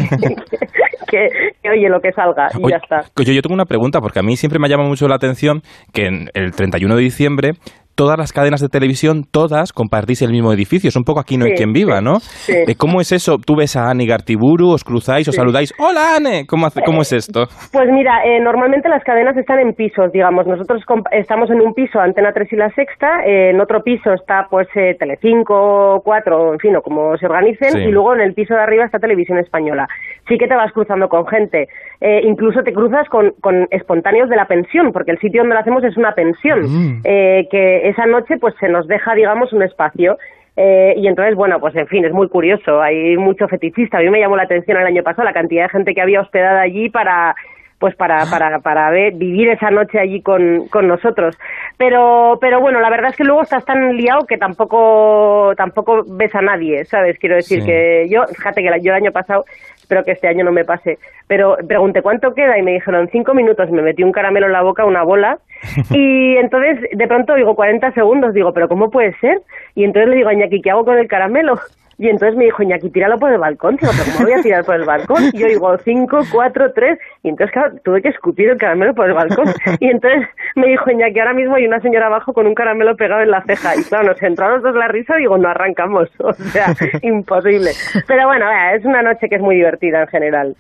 que, 1.10 1.30
que, 1.62 1.70
oye, 1.70 1.88
lo 1.88 2.02
que 2.02 2.12
salga 2.14 2.50
y 2.54 2.64
Oye, 2.64 2.72
ya 2.72 2.78
está. 2.78 3.02
Yo 3.24 3.42
tengo 3.42 3.54
una 3.54 3.66
pregunta, 3.66 4.02
porque 4.02 4.20
a 4.20 4.24
mí 4.24 4.36
siempre 4.36 4.60
me 4.60 4.70
llama 4.70 4.86
mucho 4.86 5.08
la 5.08 5.16
atención 5.16 5.62
que 5.94 6.08
en 6.08 6.30
el 6.34 6.52
31 6.52 6.96
de 6.96 7.02
diciembre 7.02 7.52
todas 7.96 8.18
las 8.18 8.32
cadenas 8.34 8.62
de 8.62 8.70
televisión, 8.70 9.24
todas 9.32 9.72
compartís 9.74 10.22
el 10.22 10.32
mismo 10.32 10.52
edificio. 10.54 10.88
Es 10.88 10.96
un 10.96 11.04
poco 11.04 11.20
aquí 11.20 11.38
no 11.38 11.46
hay 11.46 11.52
Sí, 11.52 11.58
quien 11.58 11.74
viva, 11.74 12.02
¿no? 12.02 12.20
sí. 12.20 12.54
Eh, 12.68 12.76
¿Cómo 12.78 13.02
es 13.02 13.12
eso? 13.12 13.38
Tú 13.38 13.56
ves 13.56 13.76
a 13.76 13.90
Anne 13.90 14.06
Gartiburu, 14.06 14.70
os 14.72 14.84
cruzáis, 14.84 15.28
os 15.28 15.36
saludáis. 15.36 15.74
¡Hola, 15.80 16.16
Anne! 16.18 16.46
¿Cómo, 16.48 16.66
hace- 16.68 16.82
cómo 16.86 17.02
es 17.02 17.14
esto? 17.14 17.46
Pues 17.72 17.88
mira, 17.92 18.24
eh, 18.26 18.40
normalmente 18.42 18.90
las 18.90 19.04
cadenas 19.04 19.36
están 19.38 19.60
en 19.60 19.74
pisos, 19.74 20.12
digamos. 20.12 20.48
Nosotros 20.48 20.82
estamos 21.12 21.50
en 21.52 21.62
un 21.62 21.74
piso, 21.74 22.00
Antena 22.00 22.32
3 22.34 22.52
y 22.52 22.56
La 22.56 22.70
Sexta. 22.72 23.24
eh, 23.26 23.52
en 23.52 23.62
otro 23.62 23.82
piso 23.84 24.14
está, 24.14 24.48
pues, 24.50 24.68
eh, 24.76 24.96
Telecinco, 25.00 26.02
4, 26.04 26.54
en 26.54 26.60
fin, 26.60 26.76
o 26.76 26.82
como 26.82 27.18
se 27.18 27.26
organicen. 27.26 27.82
Y 27.82 27.92
luego 27.92 28.14
en 28.16 28.22
el 28.22 28.34
piso 28.34 28.54
de 28.54 28.62
arriba 28.62 28.86
está 28.86 29.00
Televisión 29.00 29.38
Española. 29.38 29.88
Sí 30.28 30.38
que 30.38 30.48
te 30.48 30.56
vas 30.56 30.72
cruzando 30.72 31.08
con 31.10 31.26
gente. 31.28 31.68
Eh, 32.02 32.22
incluso 32.24 32.62
te 32.64 32.74
cruzas 32.74 33.08
con, 33.10 33.32
con 33.42 33.68
espontáneos 33.72 34.30
de 34.30 34.36
la 34.36 34.46
pensión, 34.46 34.92
porque 34.92 35.12
el 35.12 35.20
sitio 35.20 35.42
donde 35.42 35.56
lo 35.56 35.62
hacemos 35.62 35.84
es 35.84 35.96
una 35.98 36.14
pensión. 36.14 36.62
Mm. 36.64 37.02
eh, 37.06 37.48
que 37.52 37.83
esa 37.90 38.06
noche, 38.06 38.38
pues, 38.38 38.54
se 38.60 38.70
nos 38.70 38.88
deja, 38.88 39.14
digamos, 39.16 39.54
un 39.54 39.64
espacio. 39.64 40.18
Eh, 40.56 40.94
y 40.98 41.08
entonces, 41.08 41.36
bueno, 41.36 41.60
pues 41.60 41.76
en 41.76 41.88
fin, 41.88 42.06
es 42.06 42.12
muy 42.14 42.30
curioso. 42.30 42.82
Hay 42.82 43.18
mucho 43.18 43.48
fetichista. 43.48 43.98
A 43.98 44.02
mí 44.02 44.10
me 44.10 44.20
llamó 44.20 44.36
la 44.38 44.44
atención 44.44 44.78
el 44.80 44.86
año 44.86 45.02
pasado 45.04 45.24
la 45.24 45.34
cantidad 45.34 45.64
de 45.64 45.70
gente 45.70 45.94
que 45.96 46.02
había 46.02 46.22
hospedada 46.22 46.62
allí 46.62 46.90
para 46.90 47.36
pues 47.80 47.96
para, 47.98 48.20
para, 48.32 48.60
para 48.60 48.90
ver, 48.92 49.12
vivir 49.16 49.50
esa 49.50 49.70
noche 49.70 50.00
allí 50.00 50.22
con, 50.22 50.70
con 50.70 50.88
nosotros. 50.88 51.38
Pero, 51.78 52.38
pero 52.40 52.62
bueno, 52.62 52.80
la 52.80 52.90
verdad 52.90 53.10
es 53.10 53.18
que 53.18 53.26
luego 53.26 53.42
estás 53.42 53.66
tan 53.66 53.98
liado 53.98 54.26
que 54.26 54.38
tampoco, 54.38 55.54
tampoco 55.58 56.06
ves 56.08 56.34
a 56.34 56.42
nadie, 56.42 56.86
¿sabes? 56.86 57.20
Quiero 57.20 57.36
decir 57.36 57.60
Sí. 57.60 57.66
que 57.68 58.08
yo, 58.10 58.24
fíjate 58.28 58.62
que 58.62 58.70
yo 58.82 58.92
el 58.94 59.04
año 59.04 59.12
pasado, 59.12 59.44
espero 59.84 60.04
que 60.04 60.12
este 60.12 60.28
año 60.28 60.44
no 60.44 60.52
me 60.52 60.66
pase, 60.66 60.98
pero 61.28 61.58
pregunté 61.68 62.02
cuánto 62.02 62.34
queda 62.34 62.58
y 62.58 62.64
me 62.64 62.74
dijeron 62.74 63.10
cinco 63.12 63.34
minutos, 63.34 63.70
me 63.70 63.82
metí 63.82 64.04
un 64.04 64.12
caramelo 64.12 64.48
en 64.48 64.54
la 64.54 64.62
boca, 64.62 64.86
una 64.86 65.04
bola, 65.04 65.40
y 65.92 66.36
entonces 66.38 66.80
de 66.92 67.08
pronto 67.08 67.36
digo 67.36 67.56
40 67.56 67.92
segundos, 67.92 68.34
digo, 68.34 68.54
pero 68.54 68.68
¿cómo 68.68 68.90
puede 68.90 69.14
ser? 69.20 69.42
Y 69.76 69.84
entonces 69.84 70.10
le 70.10 70.16
digo 70.18 70.30
a 70.30 70.34
Iñaki, 70.34 70.62
¿qué 70.62 70.72
hago 70.72 70.86
con 70.86 70.98
el 70.98 71.08
caramelo? 71.08 71.60
Y 71.98 72.10
entonces 72.10 72.38
me 72.38 72.46
dijo, 72.46 72.64
Iñaki, 72.64 72.90
tíralo 72.90 73.18
por 73.18 73.32
el 73.32 73.40
balcón. 73.40 73.78
Digo, 73.78 73.92
¿pero 73.98 74.12
cómo 74.14 74.28
voy 74.28 74.40
a 74.40 74.42
tirar 74.42 74.66
por 74.66 74.76
el 74.76 74.86
balcón? 74.86 75.24
Y 75.34 75.38
yo 75.38 75.48
digo, 75.48 75.78
cinco, 75.84 76.20
cuatro, 76.32 76.72
tres. 76.74 76.98
Y 77.24 77.30
entonces, 77.30 77.54
claro, 77.54 77.76
tuve 77.84 78.02
que 78.02 78.10
escupir 78.10 78.50
el 78.50 78.58
caramelo 78.58 78.94
por 78.94 79.08
el 79.08 79.14
balcón. 79.14 79.46
Y 79.80 79.88
entonces 79.88 80.28
me 80.56 80.68
dijo, 80.68 80.90
Iñaki, 80.90 81.20
ahora 81.20 81.34
mismo 81.34 81.56
hay 81.56 81.66
una 81.66 81.80
señora 81.80 82.08
abajo 82.08 82.34
con 82.34 82.48
un 82.48 82.54
caramelo 82.54 82.96
pegado 82.96 83.22
en 83.22 83.32
la 83.32 83.44
ceja. 83.44 83.76
Y 83.76 83.84
claro, 83.84 84.10
nos 84.10 84.22
entró 84.22 84.46
a 84.46 84.50
los 84.52 84.64
dos 84.64 84.76
la 84.76 84.88
risa 84.88 85.16
y 85.18 85.22
digo, 85.22 85.38
no 85.38 85.50
arrancamos. 85.50 86.10
O 86.24 86.34
sea, 86.34 86.74
imposible. 87.02 87.72
Pero 88.08 88.28
bueno, 88.28 88.46
es 88.76 88.84
una 88.86 89.02
noche 89.02 89.28
que 89.30 89.36
es 89.36 89.42
muy 89.42 89.56
divertida 89.56 90.02
en 90.02 90.08
general. 90.08 90.56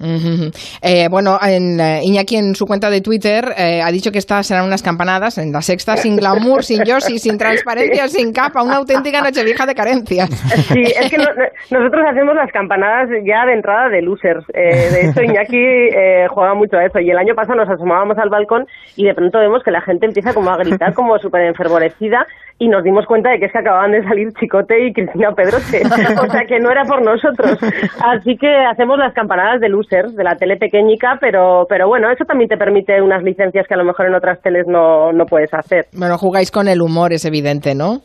Eh, 0.81 1.07
bueno, 1.09 1.39
en, 1.41 1.79
eh, 1.79 2.01
Iñaki 2.03 2.35
en 2.35 2.55
su 2.55 2.65
cuenta 2.65 2.89
de 2.89 3.01
Twitter 3.01 3.53
eh, 3.57 3.81
ha 3.81 3.91
dicho 3.91 4.11
que 4.11 4.19
estas 4.19 4.47
serán 4.47 4.65
unas 4.65 4.83
campanadas 4.83 5.37
en 5.37 5.51
la 5.51 5.61
sexta 5.61 5.97
sin 5.97 6.17
glamour, 6.17 6.63
sin 6.63 6.83
Yossi, 6.83 7.17
sin 7.17 7.37
transparencia, 7.39 8.07
sin 8.07 8.33
capa, 8.33 8.61
una 8.61 8.75
auténtica 8.75 9.21
noche 9.21 9.43
vieja 9.43 9.65
de 9.65 9.75
carencias. 9.75 10.29
Sí, 10.73 10.81
es 10.81 11.09
que 11.09 11.17
no- 11.23 11.79
nosotros 11.79 12.05
hacemos 12.09 12.35
las 12.35 12.51
campanadas 12.51 13.09
ya 13.25 13.45
de 13.45 13.53
entrada 13.53 13.89
de 13.89 14.01
losers. 14.01 14.45
Eh, 14.53 14.89
de 14.91 15.09
hecho, 15.09 15.21
Iñaki 15.23 15.57
eh, 15.57 16.27
juega 16.29 16.53
mucho 16.53 16.77
a 16.77 16.85
eso. 16.85 16.99
Y 16.99 17.09
el 17.09 17.17
año 17.17 17.35
pasado 17.35 17.55
nos 17.55 17.69
asomábamos 17.69 18.17
al 18.17 18.29
balcón 18.29 18.65
y 18.95 19.05
de 19.05 19.13
pronto 19.13 19.39
vemos 19.39 19.63
que 19.63 19.71
la 19.71 19.81
gente 19.81 20.05
empieza 20.05 20.33
como 20.33 20.49
a 20.51 20.57
gritar 20.57 20.93
como 20.93 21.17
súper 21.19 21.41
enfervorecida 21.45 22.25
y 22.59 22.67
nos 22.67 22.83
dimos 22.83 23.05
cuenta 23.07 23.31
de 23.31 23.39
que 23.39 23.45
es 23.45 23.51
que 23.51 23.57
acababan 23.57 23.91
de 23.91 24.03
salir 24.03 24.31
Chicote 24.39 24.85
y 24.87 24.93
Cristina 24.93 25.31
Pedroche. 25.33 25.81
O 26.21 26.29
sea, 26.31 26.45
que 26.45 26.59
no 26.59 26.69
era 26.71 26.83
por 26.85 27.01
nosotros. 27.01 27.57
Así 28.03 28.37
que 28.37 28.47
hacemos 28.55 28.97
las 28.99 29.13
campanadas 29.13 29.59
de 29.59 29.69
losers, 29.69 30.15
de 30.15 30.23
la 30.23 30.35
tele 30.35 30.57
pequeñica, 30.57 31.17
pero, 31.19 31.65
pero 31.67 31.87
bueno, 31.87 32.09
eso 32.11 32.25
también 32.25 32.49
te 32.49 32.57
permite 32.57 33.01
unas 33.01 33.23
licencias 33.23 33.67
que 33.67 33.73
a 33.73 33.77
lo 33.77 33.83
mejor 33.83 34.05
en 34.05 34.15
otras 34.15 34.39
teles 34.41 34.67
no, 34.67 35.11
no 35.11 35.25
puedes 35.25 35.53
hacer. 35.53 35.85
Bueno, 35.93 36.17
jugáis 36.17 36.51
con 36.51 36.67
el 36.67 36.81
humor, 36.81 37.11
es 37.11 37.25
evidente, 37.25 37.73
¿no? 37.75 38.01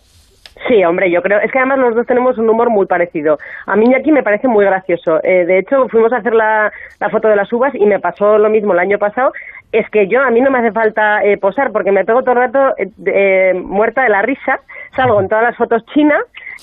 Sí, 0.68 0.84
hombre, 0.84 1.10
yo 1.10 1.22
creo. 1.22 1.40
Es 1.40 1.50
que 1.50 1.58
además 1.58 1.78
los 1.78 1.94
dos 1.94 2.06
tenemos 2.06 2.36
un 2.36 2.48
humor 2.48 2.68
muy 2.68 2.84
parecido. 2.84 3.38
A 3.66 3.74
mí 3.74 3.92
aquí 3.94 4.12
me 4.12 4.22
parece 4.22 4.48
muy 4.48 4.66
gracioso. 4.66 5.18
Eh, 5.24 5.46
de 5.46 5.58
hecho, 5.58 5.88
fuimos 5.88 6.12
a 6.12 6.18
hacer 6.18 6.34
la, 6.34 6.70
la 7.00 7.08
foto 7.08 7.26
de 7.28 7.36
las 7.36 7.50
uvas 7.52 7.74
y 7.74 7.86
me 7.86 7.98
pasó 7.98 8.36
lo 8.36 8.50
mismo 8.50 8.74
el 8.74 8.78
año 8.78 8.98
pasado. 8.98 9.32
Es 9.72 9.88
que 9.90 10.08
yo, 10.08 10.22
a 10.22 10.30
mí 10.30 10.40
no 10.40 10.50
me 10.50 10.58
hace 10.58 10.72
falta 10.72 11.24
eh, 11.24 11.38
posar 11.38 11.72
porque 11.72 11.92
me 11.92 12.04
pego 12.04 12.22
todo 12.22 12.32
el 12.32 12.38
rato 12.38 12.74
eh, 12.76 12.90
eh, 13.06 13.52
muerta 13.54 14.02
de 14.02 14.10
la 14.10 14.22
risa, 14.22 14.60
salgo 14.94 15.20
en 15.20 15.28
todas 15.28 15.44
las 15.44 15.56
fotos 15.56 15.84
chinas 15.86 16.22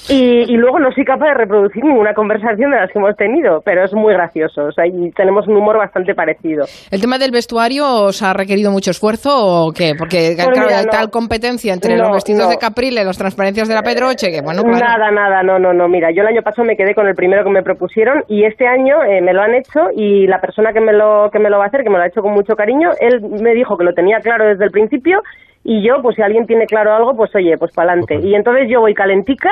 y, 0.10 0.52
y 0.54 0.58
luego 0.58 0.80
no 0.80 0.92
soy 0.92 1.04
capaz 1.06 1.28
de 1.30 1.34
reproducir 1.36 1.84
ninguna 1.84 2.14
conversación 2.14 2.72
de 2.72 2.78
las 2.78 2.92
que 2.92 3.00
hemos 3.00 3.16
tenido, 3.16 3.62
pero 3.64 3.84
es 3.84 3.94
muy 3.94 4.14
gracioso. 4.14 4.66
O 4.66 4.72
sea, 4.72 4.86
y 4.86 5.12
tenemos 5.12 5.48
un 5.48 5.58
humor 5.58 5.78
bastante 5.78 6.14
parecido. 6.14 6.66
¿El 6.92 7.02
tema 7.02 7.18
del 7.18 7.32
vestuario 7.32 7.86
os 7.88 8.22
ha 8.22 8.34
requerido 8.34 8.72
mucho 8.72 8.92
esfuerzo 8.92 9.30
o 9.34 9.72
qué? 9.72 9.94
Porque 9.98 10.34
Pues 10.36 10.48
claro, 10.48 10.68
mira, 10.68 10.80
hay 10.80 10.86
no. 10.86 10.92
tal 10.92 11.10
competencia 11.10 11.74
entre 11.74 11.96
No, 11.96 12.04
los 12.06 12.14
vestidos 12.14 12.44
no. 12.46 12.50
de 12.50 12.58
Caprile, 12.58 13.04
las 13.04 13.18
transparencias 13.18 13.68
de 13.68 13.74
la 13.76 13.82
Pedroche, 13.82 14.32
que 14.32 14.42
bueno, 14.42 14.62
claro. 14.64 14.78
Nada, 14.80 15.12
nada, 15.12 15.44
no, 15.44 15.58
no, 15.60 15.74
no. 15.74 15.88
Mira, 15.88 16.10
yo 16.12 16.22
el 16.22 16.28
año 16.28 16.42
pasado 16.42 16.66
me 16.68 16.76
quedé 16.76 16.94
con 16.94 17.08
el 17.08 17.16
primero 17.16 17.44
que 17.44 17.50
me 17.50 17.64
propusieron 17.64 18.24
y 18.28 18.44
este 18.46 18.68
año 18.68 19.04
eh, 19.04 19.22
me 19.22 19.34
lo 19.34 19.42
han 19.42 19.56
hecho 19.56 19.80
y 19.96 20.28
la 20.28 20.40
persona 20.40 20.72
que 20.74 20.82
me 20.82 20.94
lo 20.94 21.30
que 21.32 21.40
me 21.40 21.50
lo 21.50 21.58
va 21.58 21.66
a 21.66 21.68
hacer, 21.68 21.84
que 21.84 21.90
me 21.90 21.98
lo 21.98 22.04
ha 22.04 22.08
hecho 22.08 22.22
con 22.22 22.34
mucho 22.34 22.56
cariño, 22.56 22.90
él 23.00 23.22
me 23.42 23.54
dijo 23.54 23.78
que 23.78 23.84
lo 23.84 23.94
tenía 23.94 24.20
claro 24.20 24.46
desde 24.48 24.66
el 24.66 24.72
principio 24.72 25.22
y 25.64 25.82
yo, 25.88 25.96
pues 26.04 26.16
si 26.16 26.22
alguien 26.22 26.46
tiene 26.46 26.66
claro 26.68 26.94
algo, 26.94 27.16
pues 27.16 27.34
oye, 27.36 27.58
pues 27.58 27.72
para 27.74 27.92
adelante. 27.94 28.20
Y 28.22 28.36
entonces 28.36 28.68
yo 28.70 28.82
voy 28.82 28.94
calentica, 28.94 29.50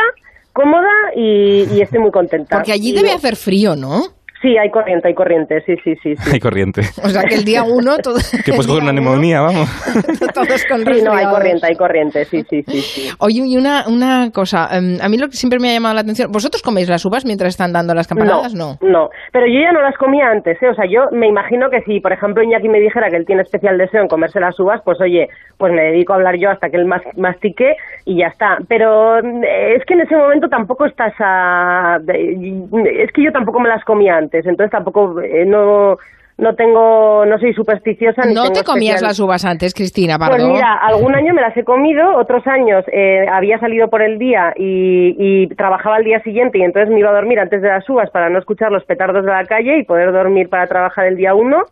cómoda 0.53 0.89
y, 1.15 1.65
y 1.73 1.81
estoy 1.81 1.99
muy 1.99 2.11
contenta. 2.11 2.57
Porque 2.57 2.71
allí 2.71 2.89
Y- 2.91 2.93
debe 2.93 3.11
hacer 3.11 3.35
frío, 3.35 3.75
¿no? 3.75 4.03
Sí, 4.43 4.57
hay 4.57 4.69
corriente, 4.69 5.07
hay 5.07 5.13
corriente, 5.15 5.61
sí, 5.65 5.73
sí, 5.83 5.95
sí. 6.03 6.15
sí. 6.17 6.31
Hay 6.33 6.39
corriente. 6.39 6.81
O 7.03 7.07
sea 7.07 7.23
que 7.23 7.35
el 7.35 7.45
día 7.45 7.63
uno... 7.63 7.97
Todo, 8.03 8.15
Que 8.45 8.51
puedes 8.51 8.67
coger 8.67 8.83
una 8.83 8.91
uno, 8.91 9.01
neumonía, 9.01 9.39
vamos. 9.39 9.69
Todos 10.33 10.65
con 10.65 10.83
Sí, 10.85 11.01
no, 11.01 11.13
hay 11.13 11.25
corriente, 11.25 11.65
hay 11.65 11.75
corriente, 11.75 12.25
sí, 12.25 12.43
sí, 12.49 12.61
sí. 12.67 12.81
sí. 12.81 13.09
Oye, 13.19 13.41
y 13.45 13.55
una, 13.57 13.87
una 13.87 14.29
cosa, 14.31 14.67
em, 14.75 14.97
a 15.01 15.07
mí 15.07 15.17
lo 15.17 15.27
que 15.27 15.37
siempre 15.37 15.59
me 15.59 15.69
ha 15.69 15.73
llamado 15.73 15.95
la 15.95 16.01
atención, 16.01 16.29
¿vosotros 16.31 16.61
coméis 16.61 16.89
las 16.89 17.05
uvas 17.05 17.25
mientras 17.25 17.49
están 17.53 17.71
dando 17.71 17.93
las 17.93 18.07
campanadas? 18.07 18.53
No. 18.53 18.77
No, 18.81 19.09
pero 19.31 19.47
yo 19.47 19.59
ya 19.61 19.71
no 19.71 19.81
las 19.81 19.95
comía 19.97 20.27
antes, 20.29 20.61
¿eh? 20.61 20.67
O 20.69 20.75
sea, 20.75 20.85
yo 20.89 21.05
me 21.13 21.27
imagino 21.27 21.69
que 21.69 21.79
si, 21.83 22.01
por 22.01 22.11
ejemplo, 22.11 22.43
Iñaki 22.43 22.67
me 22.67 22.79
dijera 22.81 23.09
que 23.09 23.15
él 23.15 23.25
tiene 23.25 23.43
especial 23.43 23.77
deseo 23.77 24.01
en 24.01 24.07
comerse 24.09 24.39
las 24.41 24.59
uvas, 24.59 24.81
pues 24.83 24.99
oye, 24.99 25.29
pues 25.57 25.71
me 25.71 25.83
dedico 25.83 26.11
a 26.11 26.17
hablar 26.17 26.35
yo 26.37 26.49
hasta 26.49 26.69
que 26.69 26.77
él 26.77 26.85
mas- 26.85 27.01
mastique 27.15 27.75
y 28.05 28.17
ya 28.19 28.27
está. 28.27 28.57
Pero 28.67 29.19
eh, 29.19 29.75
es 29.77 29.85
que 29.85 29.93
en 29.93 30.01
ese 30.01 30.15
momento 30.17 30.49
tampoco 30.49 30.85
estás 30.85 31.13
a... 31.19 31.99
Es 32.07 33.11
que 33.13 33.23
yo 33.23 33.31
tampoco 33.31 33.59
me 33.59 33.69
las 33.69 33.83
comía 33.85 34.15
antes, 34.17 34.32
entonces 34.45 34.71
tampoco, 34.71 35.19
eh, 35.21 35.45
no... 35.45 35.97
No 36.35 36.55
tengo, 36.55 37.27
no 37.27 37.37
soy 37.37 37.53
supersticiosa. 37.53 38.23
ni 38.25 38.33
¿No 38.33 38.41
tengo 38.45 38.55
te 38.55 38.63
comías 38.63 38.95
especial- 38.95 39.07
las 39.09 39.19
uvas 39.19 39.45
antes, 39.45 39.71
Cristina 39.75 40.17
pues 40.17 40.43
mira, 40.43 40.73
algún 40.81 41.13
año 41.13 41.31
me 41.31 41.43
las 41.43 41.55
he 41.55 41.63
comido, 41.63 42.17
otros 42.17 42.47
años 42.47 42.83
eh, 42.91 43.27
había 43.31 43.59
salido 43.59 43.87
por 43.87 44.01
el 44.01 44.17
día 44.17 44.51
y, 44.57 45.15
y 45.19 45.47
trabajaba 45.55 45.97
al 45.97 46.03
día 46.03 46.21
siguiente 46.23 46.57
y 46.57 46.63
entonces 46.63 46.89
me 46.91 46.99
iba 47.01 47.11
a 47.11 47.13
dormir 47.13 47.39
antes 47.39 47.61
de 47.61 47.67
las 47.67 47.87
uvas 47.87 48.09
para 48.09 48.31
no 48.31 48.39
escuchar 48.39 48.71
los 48.71 48.83
petardos 48.83 49.23
de 49.23 49.31
la 49.31 49.45
calle 49.45 49.77
y 49.77 49.83
poder 49.83 50.11
dormir 50.11 50.49
para 50.49 50.65
trabajar 50.65 51.05
el 51.05 51.17
día 51.17 51.35
uno. 51.35 51.65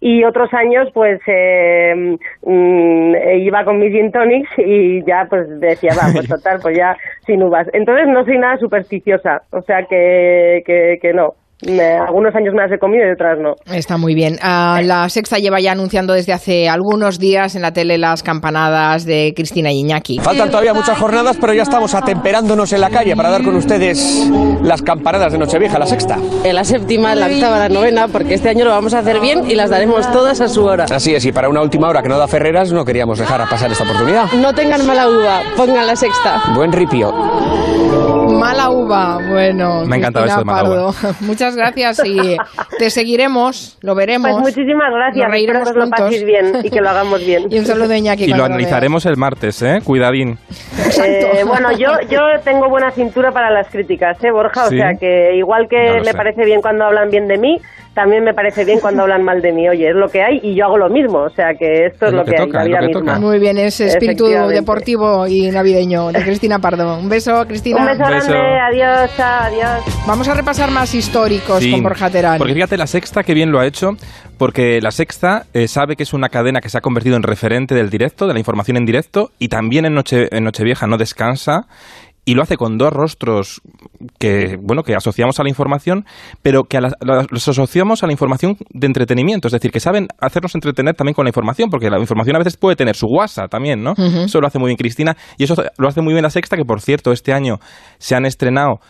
Y 0.00 0.24
otros 0.24 0.52
años, 0.52 0.88
pues, 0.92 1.20
eh, 1.28 2.16
mm, 2.42 3.14
iba 3.38 3.64
con 3.64 3.78
mis 3.78 3.92
gin 3.92 4.10
tonics 4.10 4.50
y 4.58 5.04
ya, 5.06 5.26
pues, 5.30 5.60
decía, 5.60 5.92
va, 5.96 6.10
pues 6.12 6.26
total, 6.28 6.58
pues 6.60 6.76
ya 6.76 6.96
sin 7.24 7.40
uvas. 7.44 7.68
Entonces 7.72 8.08
no 8.08 8.24
soy 8.24 8.38
nada 8.38 8.56
supersticiosa, 8.58 9.42
o 9.52 9.62
sea 9.62 9.84
que, 9.84 10.64
que, 10.66 10.98
que 11.00 11.12
no. 11.12 11.34
Algunos 11.66 12.34
años 12.36 12.54
me 12.54 12.62
las 12.62 12.70
he 12.70 12.78
comido 12.78 13.04
y 13.08 13.12
otras 13.12 13.38
no. 13.38 13.54
Está 13.74 13.96
muy 13.96 14.14
bien. 14.14 14.38
Ah, 14.42 14.80
la 14.82 15.08
Sexta 15.08 15.38
lleva 15.38 15.58
ya 15.60 15.72
anunciando 15.72 16.12
desde 16.12 16.32
hace 16.32 16.68
algunos 16.68 17.18
días 17.18 17.56
en 17.56 17.62
la 17.62 17.72
tele 17.72 17.98
las 17.98 18.22
campanadas 18.22 19.04
de 19.04 19.32
Cristina 19.34 19.72
y 19.72 19.80
Iñaki. 19.80 20.20
Faltan 20.20 20.50
todavía 20.50 20.72
muchas 20.72 20.96
jornadas, 20.96 21.36
pero 21.40 21.52
ya 21.52 21.62
estamos 21.62 21.94
atemperándonos 21.94 22.72
en 22.72 22.80
la 22.80 22.90
calle 22.90 23.16
para 23.16 23.30
dar 23.30 23.42
con 23.42 23.56
ustedes 23.56 24.30
las 24.62 24.82
campanadas 24.82 25.32
de 25.32 25.38
Nochevieja, 25.38 25.78
la 25.78 25.86
sexta. 25.86 26.18
En 26.44 26.54
la 26.54 26.62
séptima, 26.62 27.14
la 27.16 27.26
octava, 27.26 27.58
la 27.58 27.68
novena, 27.68 28.06
porque 28.06 28.34
este 28.34 28.50
año 28.50 28.64
lo 28.64 28.70
vamos 28.70 28.94
a 28.94 29.00
hacer 29.00 29.20
bien 29.20 29.50
y 29.50 29.56
las 29.56 29.70
daremos 29.70 30.10
todas 30.12 30.40
a 30.40 30.48
su 30.48 30.64
hora. 30.64 30.86
Así 30.90 31.14
es, 31.14 31.24
y 31.24 31.32
para 31.32 31.48
una 31.48 31.60
última 31.60 31.88
hora 31.88 32.02
que 32.02 32.08
no 32.08 32.18
da 32.18 32.28
Ferreras, 32.28 32.72
no 32.72 32.84
queríamos 32.84 33.18
dejar 33.18 33.40
a 33.40 33.46
pasar 33.46 33.70
esta 33.72 33.82
oportunidad. 33.84 34.26
No 34.40 34.54
tengan 34.54 34.86
mala 34.86 35.08
uva, 35.08 35.40
pongan 35.56 35.86
la 35.86 35.96
sexta. 35.96 36.40
Buen 36.54 36.72
ripio. 36.72 37.12
Mala 38.38 38.70
uva, 38.70 39.18
bueno. 39.28 39.84
Me 39.86 39.96
ha 39.96 39.98
encantado 39.98 40.26
eso 40.26 40.38
de 40.38 40.44
mala 40.44 40.62
Pardo. 40.62 40.94
Muchas 41.20 41.56
gracias 41.56 42.00
y 42.04 42.36
te 42.78 42.90
seguiremos, 42.90 43.78
lo 43.82 43.94
veremos. 43.94 44.30
Pues 44.32 44.54
muchísimas 44.56 44.92
gracias. 44.92 45.24
Nos 45.24 45.32
reiremos 45.32 45.62
Espero 45.62 45.64
que 45.64 45.70
os 45.70 45.76
lo 45.76 45.96
juntos. 45.96 46.00
paséis 46.00 46.24
bien 46.24 46.52
y 46.66 46.70
que 46.70 46.80
lo 46.80 46.90
hagamos 46.90 47.24
bien. 47.24 47.46
Y 47.50 47.58
un 47.58 47.66
saludo 47.66 47.88
de 47.88 47.98
Iñaki. 47.98 48.24
Y 48.24 48.32
lo 48.34 48.44
analizaremos 48.44 49.04
el 49.06 49.16
martes, 49.16 49.60
¿eh? 49.62 49.80
Cuidadín. 49.84 50.38
Eh, 51.04 51.42
bueno, 51.46 51.72
yo, 51.72 51.88
yo 52.10 52.20
tengo 52.44 52.68
buena 52.68 52.90
cintura 52.90 53.32
para 53.32 53.50
las 53.50 53.68
críticas, 53.68 54.22
¿eh, 54.22 54.30
Borja? 54.30 54.66
O 54.66 54.68
Sí. 54.68 54.76
sea 54.78 54.94
que 54.98 55.36
igual 55.36 55.66
que 55.68 55.94
lo 55.98 56.04
me 56.04 56.12
sé. 56.12 56.14
parece 56.16 56.44
bien 56.44 56.60
cuando 56.60 56.84
hablan 56.84 57.10
bien 57.10 57.26
de 57.26 57.38
mí, 57.38 57.58
también 57.98 58.22
me 58.22 58.32
parece 58.32 58.64
bien 58.64 58.78
cuando 58.78 59.02
hablan 59.02 59.24
mal 59.24 59.42
de 59.42 59.52
mí. 59.52 59.68
Oye, 59.68 59.88
es 59.88 59.96
lo 59.96 60.06
que 60.08 60.22
hay 60.22 60.38
y 60.40 60.54
yo 60.54 60.66
hago 60.66 60.78
lo 60.78 60.88
mismo. 60.88 61.18
O 61.24 61.30
sea 61.30 61.54
que 61.58 61.86
esto 61.86 62.06
es, 62.06 62.10
Es 62.10 62.12
lo 62.12 62.18
lo 62.18 62.24
que 62.24 62.30
que, 62.30 62.42
hay, 62.42 62.46
toca, 62.46 62.58
la 62.58 62.62
es 62.62 62.68
lo 62.68 62.70
vida 62.70 62.78
que 62.80 62.86
misma. 62.86 63.00
toca. 63.14 63.18
Muy 63.18 63.38
bien, 63.40 63.58
ese 63.58 63.86
espíritu 63.86 64.26
deportivo 64.26 65.26
y 65.26 65.50
navideño 65.50 66.12
de 66.12 66.22
Cristina 66.22 66.60
Pardo. 66.60 66.96
Un 66.98 67.08
beso, 67.08 67.44
Cristina. 67.48 67.80
Un 67.80 67.86
beso 67.98 68.04
Beso. 68.08 68.30
grande, 68.30 68.60
adiós, 68.60 69.10
chao, 69.16 69.42
adiós. 69.42 70.04
Vamos 70.06 70.28
a 70.28 70.34
repasar 70.34 70.70
más 70.70 70.94
históricos 70.94 71.58
Sí, 71.58 71.72
con 71.72 71.82
Borja 71.82 72.08
Terán. 72.08 72.38
Porque 72.38 72.54
fíjate, 72.54 72.76
la 72.76 72.86
sexta 72.86 73.24
que 73.24 73.34
bien 73.34 73.50
lo 73.50 73.58
ha 73.58 73.66
hecho, 73.66 73.90
porque 74.38 74.80
la 74.80 74.92
sexta 74.92 75.46
eh, 75.52 75.66
sabe 75.66 75.96
que 75.96 76.04
es 76.04 76.12
una 76.14 76.28
cadena 76.28 76.60
que 76.60 76.68
se 76.68 76.78
ha 76.78 76.80
convertido 76.80 77.16
en 77.16 77.24
referente 77.24 77.74
del 77.74 77.90
directo, 77.90 78.26
de 78.28 78.32
la 78.34 78.38
información 78.38 78.76
en 78.76 78.84
directo, 78.84 79.30
y 79.40 79.48
también 79.48 79.84
en, 79.86 79.94
Noche, 79.94 80.28
en 80.30 80.44
Nochevieja 80.44 80.86
no 80.86 80.96
descansa. 80.98 81.66
Y 82.28 82.34
lo 82.34 82.42
hace 82.42 82.56
con 82.56 82.76
dos 82.76 82.92
rostros 82.92 83.62
que, 84.18 84.58
bueno, 84.62 84.82
que 84.82 84.94
asociamos 84.94 85.40
a 85.40 85.42
la 85.42 85.48
información, 85.48 86.04
pero 86.42 86.64
que 86.64 86.76
a 86.76 86.80
la- 86.82 86.92
los 87.30 87.48
asociamos 87.48 88.02
a 88.02 88.06
la 88.06 88.12
información 88.12 88.56
de 88.70 88.86
entretenimiento. 88.86 89.48
Es 89.48 89.52
decir, 89.52 89.70
que 89.70 89.80
saben 89.80 90.08
hacernos 90.20 90.54
entretener 90.54 90.94
también 90.94 91.14
con 91.14 91.24
la 91.24 91.30
información, 91.30 91.70
porque 91.70 91.88
la 91.90 91.98
información 91.98 92.36
a 92.36 92.38
veces 92.40 92.56
puede 92.56 92.76
tener 92.76 92.96
su 92.96 93.06
WhatsApp 93.06 93.50
también, 93.50 93.82
¿no? 93.82 93.94
Eso 94.26 94.40
lo 94.40 94.46
hace 94.46 94.58
muy 94.58 94.68
bien 94.68 94.76
Cristina. 94.76 95.16
Y 95.38 95.44
eso 95.44 95.54
lo 95.78 95.88
hace 95.88 96.00
muy 96.02 96.12
bien 96.12 96.22
la 96.22 96.30
sexta, 96.30 96.56
que 96.56 96.64
por 96.64 96.80
cierto, 96.80 97.12
este 97.12 97.32
año 97.32 97.60
se 97.98 98.14
han 98.14 98.26
estrenado 98.26 98.80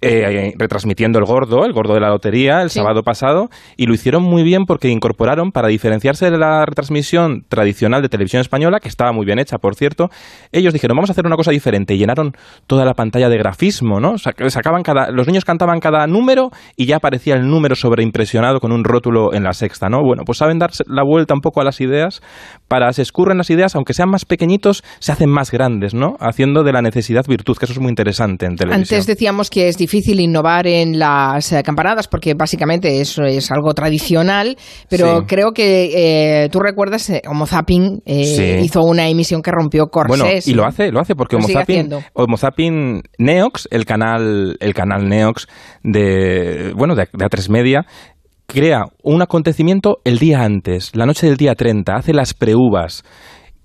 eh, 0.00 0.52
retransmitiendo 0.58 1.18
el 1.18 1.24
gordo, 1.24 1.64
el 1.64 1.72
gordo 1.72 1.94
de 1.94 2.00
la 2.00 2.08
lotería, 2.08 2.62
el 2.62 2.70
sábado 2.70 3.02
pasado, 3.02 3.48
y 3.76 3.86
lo 3.86 3.94
hicieron 3.94 4.22
muy 4.22 4.42
bien 4.42 4.64
porque 4.66 4.88
incorporaron, 4.88 5.50
para 5.52 5.68
diferenciarse 5.68 6.30
de 6.30 6.38
la 6.38 6.64
retransmisión 6.66 7.44
tradicional 7.48 8.02
de 8.02 8.08
televisión 8.08 8.40
española, 8.40 8.80
que 8.80 8.88
estaba 8.88 9.12
muy 9.12 9.24
bien 9.24 9.38
hecha, 9.38 9.58
por 9.58 9.74
cierto, 9.74 10.08
ellos 10.52 10.72
dijeron, 10.72 10.96
vamos 10.96 11.10
a 11.10 11.12
hacer 11.12 11.26
una 11.26 11.36
cosa 11.36 11.50
diferente, 11.50 11.94
y 11.94 11.98
llenaron 11.98 12.32
toda 12.66 12.84
la 12.84 12.94
pantalla 12.94 13.28
de 13.28 13.38
grafismo, 13.38 14.00
¿no? 14.00 14.14
Sac- 14.14 14.48
Sacaban 14.48 14.82
cada, 14.82 15.10
los 15.10 15.26
niños 15.26 15.44
cantaban 15.44 15.80
cada 15.80 16.06
número 16.06 16.50
y 16.76 16.86
ya 16.86 16.96
aparecía 16.96 17.34
el 17.34 17.46
número 17.48 17.74
sobreimpresionado 17.74 18.60
con 18.60 18.72
un 18.72 18.84
rótulo 18.84 19.34
en 19.34 19.44
la 19.44 19.52
sexta, 19.52 19.88
¿no? 19.88 20.02
Bueno, 20.02 20.22
pues 20.24 20.38
saben 20.38 20.58
dar 20.58 20.70
la 20.86 21.02
vuelta 21.04 21.34
un 21.34 21.40
poco 21.40 21.60
a 21.60 21.64
las 21.64 21.80
ideas, 21.80 22.22
para 22.68 22.92
se 22.92 23.02
escurren 23.02 23.38
las 23.38 23.50
ideas, 23.50 23.76
aunque 23.76 23.94
sean 23.94 24.10
más 24.10 24.24
pequeñitos, 24.24 24.82
se 24.98 25.12
hacen 25.12 25.30
más 25.30 25.50
grandes, 25.50 25.94
¿no? 25.94 26.16
Haciendo 26.20 26.62
de 26.64 26.72
la 26.72 26.82
necesidad 26.82 27.24
virtud, 27.26 27.56
que 27.56 27.66
eso 27.66 27.72
es 27.72 27.80
muy 27.80 27.90
interesante 27.90 28.46
en 28.46 28.56
televisión. 28.56 28.80
Antes 28.82 29.06
decíamos 29.06 29.50
que 29.50 29.68
es 29.68 29.75
difícil 29.78 30.20
innovar 30.20 30.66
en 30.66 30.98
las 30.98 31.52
eh, 31.52 31.62
campanadas 31.62 32.08
porque 32.08 32.34
básicamente 32.34 33.00
eso 33.00 33.22
es 33.24 33.50
algo 33.50 33.72
tradicional, 33.74 34.56
pero 34.88 35.20
Sí. 35.20 35.24
creo 35.26 35.52
que 35.52 36.44
eh, 36.44 36.48
tú 36.50 36.60
recuerdas 36.60 37.08
eh, 37.10 37.22
Homo 37.28 37.46
Zapping 37.46 38.02
eh, 38.06 38.24
Sí. 38.24 38.64
hizo 38.64 38.82
una 38.82 39.08
emisión 39.08 39.42
que 39.42 39.50
rompió 39.50 39.86
corsés. 39.86 40.18
Bueno, 40.18 40.34
y 40.46 40.52
lo 40.54 40.64
hace, 40.66 40.90
lo 40.90 41.00
hace 41.00 41.14
porque 41.14 41.36
Lo 41.36 41.44
Homo 41.44 41.48
Zapping. 41.52 41.90
Homo 42.14 42.36
Zapping 42.36 43.02
Neox, 43.18 43.68
el 43.70 43.84
canal, 43.84 44.56
el 44.60 44.74
canal 44.74 45.08
Neox 45.08 45.46
de, 45.82 46.72
bueno, 46.76 46.94
de, 46.94 47.08
de 47.12 47.24
A3 47.26 47.48
Media, 47.50 47.86
crea 48.46 48.84
un 49.02 49.22
acontecimiento 49.22 49.98
el 50.04 50.18
día 50.18 50.42
antes, 50.42 50.92
la 50.94 51.04
noche 51.06 51.26
del 51.26 51.36
día 51.36 51.54
30, 51.54 51.94
hace 51.96 52.12
las 52.12 52.32
preuvas 52.34 53.02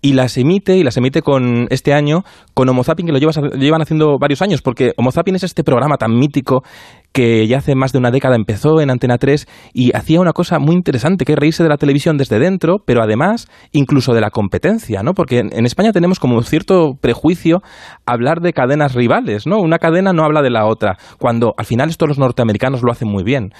y 0.01 0.13
las 0.13 0.37
emite, 0.37 0.77
y 0.77 0.83
las 0.83 0.97
emite 0.97 1.21
con 1.21 1.67
este 1.69 1.93
año 1.93 2.25
con 2.53 2.67
Homo 2.67 2.83
Zapping, 2.83 3.05
que 3.05 3.11
lo, 3.11 3.19
lo 3.19 3.55
llevan 3.55 3.81
haciendo 3.81 4.17
varios 4.17 4.41
años, 4.41 4.61
porque 4.61 4.93
Homo 4.97 5.11
Zapping 5.11 5.35
es 5.35 5.43
este 5.43 5.63
programa 5.63 5.97
tan 5.97 6.17
mítico 6.17 6.63
que 7.11 7.47
ya 7.47 7.57
hace 7.57 7.75
más 7.75 7.91
de 7.91 7.97
una 7.97 8.11
década 8.11 8.35
empezó 8.35 8.79
en 8.81 8.89
Antena 8.89 9.17
3 9.17 9.47
y 9.73 9.95
hacía 9.95 10.21
una 10.21 10.33
cosa 10.33 10.59
muy 10.59 10.75
interesante, 10.75 11.25
que 11.25 11.35
reírse 11.35 11.63
de 11.63 11.69
la 11.69 11.77
televisión 11.77 12.17
desde 12.17 12.39
dentro, 12.39 12.77
pero 12.85 13.01
además 13.03 13.47
incluso 13.71 14.13
de 14.13 14.21
la 14.21 14.29
competencia, 14.29 15.03
¿no? 15.03 15.13
Porque 15.13 15.39
en, 15.39 15.49
en 15.53 15.65
España 15.65 15.91
tenemos 15.91 16.19
como 16.19 16.41
cierto 16.43 16.93
prejuicio 16.99 17.61
hablar 18.05 18.39
de 18.39 18.53
cadenas 18.53 18.93
rivales, 18.93 19.45
¿no? 19.45 19.59
Una 19.59 19.79
cadena 19.79 20.13
no 20.13 20.23
habla 20.23 20.41
de 20.41 20.49
la 20.49 20.65
otra, 20.65 20.97
cuando 21.19 21.53
al 21.57 21.65
final 21.65 21.89
esto 21.89 22.07
los 22.07 22.17
norteamericanos 22.17 22.81
lo 22.83 22.91
hacen 22.91 23.07
muy 23.07 23.23
bien. 23.23 23.51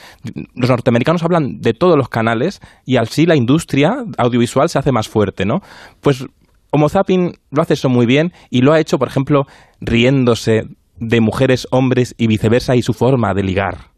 Los 0.55 0.70
norteamericanos 0.70 1.24
hablan 1.24 1.60
de 1.60 1.74
todos 1.74 1.98
los 1.98 2.10
canales 2.10 2.62
y 2.86 2.98
así 2.98 3.25
la 3.25 3.36
industria 3.36 3.96
audiovisual 4.17 4.70
se 4.70 4.79
hace 4.79 4.91
más 4.91 5.10
fuerte, 5.10 5.46
¿no? 5.46 5.60
Pues 6.00 6.25
Homo 6.72 6.88
Zapping 6.88 7.34
lo 7.51 7.62
hace 7.62 7.74
eso 7.74 7.89
muy 7.89 8.05
bien 8.05 8.31
y 8.50 8.62
lo 8.62 8.72
ha 8.72 8.79
hecho, 8.79 8.98
por 8.98 9.10
ejemplo, 9.10 9.43
riéndose 9.81 10.63
de 11.01 11.20
mujeres, 11.20 11.67
hombres 11.72 12.13
y 12.17 12.27
viceversa 12.27 12.75
y 12.75 12.84
su 12.84 12.93
forma 12.93 13.34
de 13.34 13.43
ligar. 13.43 13.89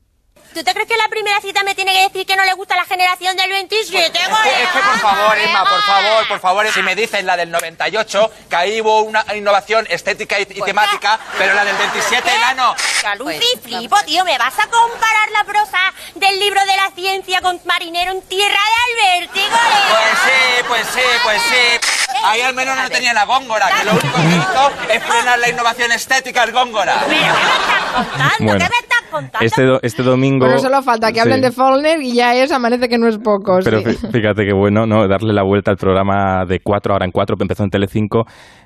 ¿Tú 0.53 0.63
te 0.63 0.71
crees 0.71 0.87
que 0.87 0.95
la 0.95 1.07
primera 1.09 1.41
cita 1.41 1.63
me 1.63 1.73
tiene 1.73 1.91
que 1.93 2.03
decir 2.03 2.27
que 2.27 2.35
no 2.35 2.45
le 2.45 2.53
gusta 2.53 2.75
la 2.75 2.85
generación 2.85 3.35
del 3.35 3.49
27, 3.49 4.05
Es 4.05 4.11
que, 4.11 4.63
es 4.63 4.69
que, 4.69 4.79
por 4.79 4.99
favor, 4.99 5.37
Emma, 5.37 5.63
por 5.63 5.81
favor, 5.81 6.27
por 6.27 6.39
favor, 6.39 6.67
si 6.71 6.83
me 6.83 6.95
dicen 6.95 7.25
la 7.25 7.35
del 7.35 7.49
98, 7.49 8.31
que 8.49 8.55
ahí 8.55 8.79
hubo 8.81 9.01
una 9.01 9.25
innovación 9.35 9.87
estética 9.89 10.39
y, 10.39 10.43
y 10.43 10.61
temática, 10.61 11.19
pero 11.39 11.55
la 11.55 11.65
del 11.65 11.75
27, 11.75 12.29
enano. 12.35 12.75
Lucy, 13.17 13.57
flipo, 13.63 13.97
tío, 14.05 14.23
¿me 14.25 14.37
vas 14.37 14.53
a 14.59 14.67
comparar 14.67 15.31
la 15.31 15.43
prosa 15.43 15.79
del 16.15 16.39
libro 16.39 16.61
de 16.61 16.75
la 16.77 16.91
ciencia 16.95 17.41
con 17.41 17.59
Marinero 17.65 18.11
en 18.11 18.21
Tierra 18.21 18.53
de 18.53 19.17
Alberti? 19.17 19.41
Pues 19.49 20.19
sí, 20.23 20.63
pues 20.67 20.87
sí, 20.93 21.01
pues 21.23 21.41
sí. 21.41 21.92
Ahí 22.23 22.41
al 22.41 22.55
menos 22.55 22.75
no 22.77 22.89
tenía 22.89 23.13
la 23.13 23.25
góngora, 23.25 23.67
que 23.77 23.85
lo 23.85 23.91
único 23.91 24.15
que 24.15 24.35
hizo 24.37 24.93
es 24.93 25.03
frenar 25.03 25.39
la 25.39 25.49
innovación 25.49 25.91
estética 25.91 26.43
el 26.43 26.51
góngora. 26.51 26.95
¿Pero 27.07 27.13
qué 27.17 27.19
me 27.19 27.27
estás 27.59 27.81
contando? 27.91 28.35
Bueno, 28.39 28.59
¿Qué 28.59 28.69
me 28.69 28.79
estás 28.81 29.01
contando? 29.11 29.45
Este, 29.45 29.63
do- 29.63 29.79
este 29.83 30.03
domingo... 30.03 30.45
Bueno, 30.45 30.59
solo 30.59 30.81
falta 30.81 31.11
que 31.11 31.19
hablen 31.21 31.37
Sí. 31.37 31.41
de 31.41 31.51
Faulkner 31.51 32.01
y 32.01 32.13
ya 32.15 32.33
es, 32.35 32.51
amanece 32.51 32.87
que 32.89 32.97
no 32.97 33.07
es 33.07 33.17
poco. 33.17 33.59
Pero 33.63 33.79
sí. 33.81 33.95
fíjate 34.11 34.45
que 34.45 34.53
bueno, 34.53 34.85
¿no? 34.85 35.07
Darle 35.07 35.33
la 35.33 35.43
vuelta 35.43 35.71
al 35.71 35.77
programa 35.77 36.45
de 36.47 36.59
4, 36.63 36.93
ahora 36.93 37.05
en 37.05 37.11
4, 37.11 37.35
que 37.37 37.43
empezó 37.43 37.63
en 37.63 37.69
Telecinco. 37.69 38.25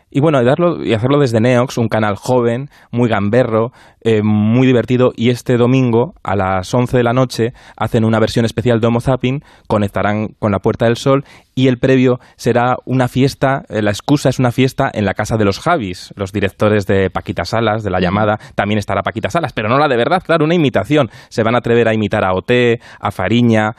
Y 0.09 0.21
bueno, 0.21 0.41
darlo, 0.43 0.83
y 0.83 0.93
hacerlo 0.93 1.19
desde 1.19 1.41
Neox, 1.41 1.77
un 1.77 1.89
canal 1.89 2.15
joven, 2.15 2.69
muy 2.91 3.09
gamberro, 3.09 3.71
eh, 4.01 4.21
muy 4.23 4.65
divertido. 4.65 5.11
Y 5.15 5.31
este 5.31 5.57
domingo, 5.57 6.13
a 6.23 6.35
las 6.37 6.73
11 6.73 6.95
de 6.95 7.03
la 7.03 7.11
noche, 7.11 7.53
hacen 7.75 8.05
una 8.05 8.19
versión 8.19 8.45
especial 8.45 8.79
de 8.79 8.87
Homo 8.87 9.01
Zapping, 9.01 9.41
conectarán 9.67 10.29
con 10.39 10.53
la 10.53 10.59
Puerta 10.59 10.85
del 10.85 10.95
Sol. 10.95 11.25
Y 11.55 11.67
el 11.67 11.77
previo 11.77 12.19
será 12.37 12.77
una 12.85 13.09
fiesta, 13.09 13.63
eh, 13.67 13.81
la 13.81 13.91
excusa 13.91 14.29
es 14.29 14.39
una 14.39 14.51
fiesta 14.51 14.89
en 14.93 15.03
la 15.03 15.13
casa 15.13 15.35
de 15.35 15.43
los 15.43 15.59
Javis, 15.59 16.13
los 16.15 16.31
directores 16.31 16.85
de 16.85 17.09
Paquita 17.09 17.43
Salas, 17.43 17.83
de 17.83 17.89
La 17.89 17.99
Llamada. 17.99 18.39
También 18.55 18.77
estará 18.77 19.01
Paquita 19.01 19.29
Salas, 19.29 19.51
pero 19.51 19.67
no 19.67 19.77
la 19.77 19.89
de 19.89 19.97
verdad, 19.97 20.23
claro, 20.23 20.45
una 20.45 20.55
imitación. 20.55 21.09
Se 21.27 21.43
van 21.43 21.55
a 21.55 21.57
atrever 21.57 21.89
a 21.89 21.93
imitar 21.93 22.23
a 22.23 22.33
Oté, 22.33 22.79
a 22.99 23.11
Fariña, 23.11 23.75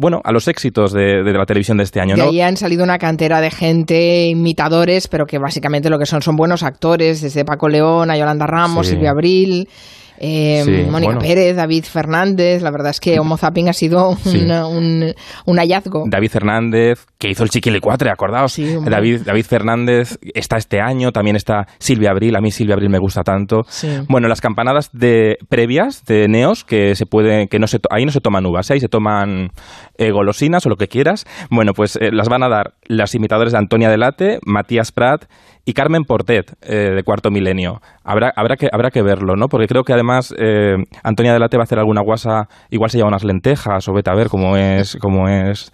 bueno, 0.00 0.20
a 0.24 0.32
los 0.32 0.48
éxitos 0.48 0.92
de, 0.92 1.22
de 1.22 1.32
la 1.32 1.44
televisión 1.46 1.78
de 1.78 1.84
este 1.84 2.00
año, 2.00 2.14
De 2.16 2.22
¿no? 2.22 2.28
ahí 2.28 2.40
han 2.40 2.56
salido 2.56 2.84
una 2.84 2.98
cantera 2.98 3.40
de 3.40 3.50
gente, 3.50 4.26
imitadores, 4.28 5.08
pero 5.08 5.26
que 5.26 5.38
básicamente 5.38 5.90
lo 5.90 5.98
que 5.98 6.06
son 6.06 6.22
son 6.22 6.36
buenos 6.36 6.62
actores, 6.62 7.20
desde 7.20 7.44
Paco 7.44 7.68
León 7.68 8.10
a 8.10 8.16
Yolanda 8.16 8.46
Ramos, 8.46 8.86
Sí. 8.86 8.92
Silvia 8.92 9.10
Abril, 9.10 9.68
eh, 10.18 10.62
Sí, 10.64 10.90
Mónica 10.90 11.14
bueno. 11.14 11.20
Pérez, 11.20 11.56
David 11.56 11.84
Fernández. 11.84 12.62
La 12.62 12.70
verdad 12.70 12.90
es 12.90 13.00
que 13.00 13.18
Homo 13.20 13.36
Zapping 13.36 13.68
ha 13.68 13.72
sido 13.72 14.16
Sí. 14.24 14.38
un, 14.48 15.14
un 15.46 15.56
hallazgo. 15.58 16.04
David 16.06 16.30
Fernández, 16.30 17.06
que 17.18 17.30
hizo 17.30 17.42
el 17.44 17.50
Chiquilicuatre, 17.50 18.10
acordaos. 18.10 18.52
Sí. 18.52 18.76
David, 18.84 19.22
David 19.24 19.44
Fernández 19.44 20.18
está 20.34 20.56
este 20.56 20.80
año, 20.80 21.12
también 21.12 21.36
está 21.36 21.66
Silvia 21.78 22.10
Abril, 22.10 22.36
a 22.36 22.40
mí 22.40 22.50
Silvia 22.50 22.74
Abril 22.74 22.90
me 22.90 22.98
gusta 22.98 23.22
tanto. 23.22 23.62
Bueno, 24.08 24.28
las 24.28 24.40
campanadas 24.40 24.90
de 24.92 25.38
previas 25.48 26.04
de 26.04 26.28
Neos, 26.28 26.64
que 26.64 26.94
se 26.94 27.06
puede, 27.06 27.48
que 27.48 27.58
no 27.58 27.66
se, 27.66 27.78
ahí 27.90 28.04
no 28.04 28.12
se 28.12 28.20
toman 28.20 28.44
uvas, 28.46 28.70
¿eh? 28.70 28.74
ahí 28.74 28.80
se 28.80 28.88
toman 28.88 29.50
eh, 29.96 30.10
golosinas 30.10 30.64
o 30.66 30.68
lo 30.68 30.76
que 30.76 30.88
quieras. 30.88 31.26
Bueno, 31.50 31.72
pues 31.74 31.96
eh, 31.96 32.10
las 32.12 32.28
van 32.28 32.42
a 32.42 32.48
dar 32.48 32.74
las 32.86 33.14
imitadoras 33.14 33.52
de 33.52 33.58
Antonia 33.58 33.88
Delate, 33.90 34.38
Matías 34.44 34.92
Prat 34.92 35.24
y 35.68 35.74
Carmen 35.74 36.04
Portet, 36.04 36.54
eh, 36.62 36.92
de 36.96 37.02
Cuarto 37.02 37.30
Milenio. 37.30 37.82
Habrá, 38.02 38.32
habrá, 38.34 38.56
que, 38.56 38.70
habrá 38.72 38.90
que 38.90 39.02
verlo, 39.02 39.36
¿no? 39.36 39.48
Porque 39.48 39.66
creo 39.66 39.82
que 39.82 39.92
además 39.92 40.34
eh, 40.38 40.76
Antonia 41.02 41.34
Delate 41.34 41.58
va 41.58 41.64
a 41.64 41.64
hacer 41.64 41.78
alguna 41.78 42.00
guasa, 42.00 42.48
igual 42.70 42.88
se 42.88 42.96
lleva 42.96 43.08
unas 43.08 43.22
lentejas 43.22 43.86
o 43.86 43.92
vete 43.92 44.08
a 44.08 44.14
ver 44.14 44.28
cómo 44.28 44.56
es, 44.56 44.96
cómo 44.98 45.28
es 45.28 45.70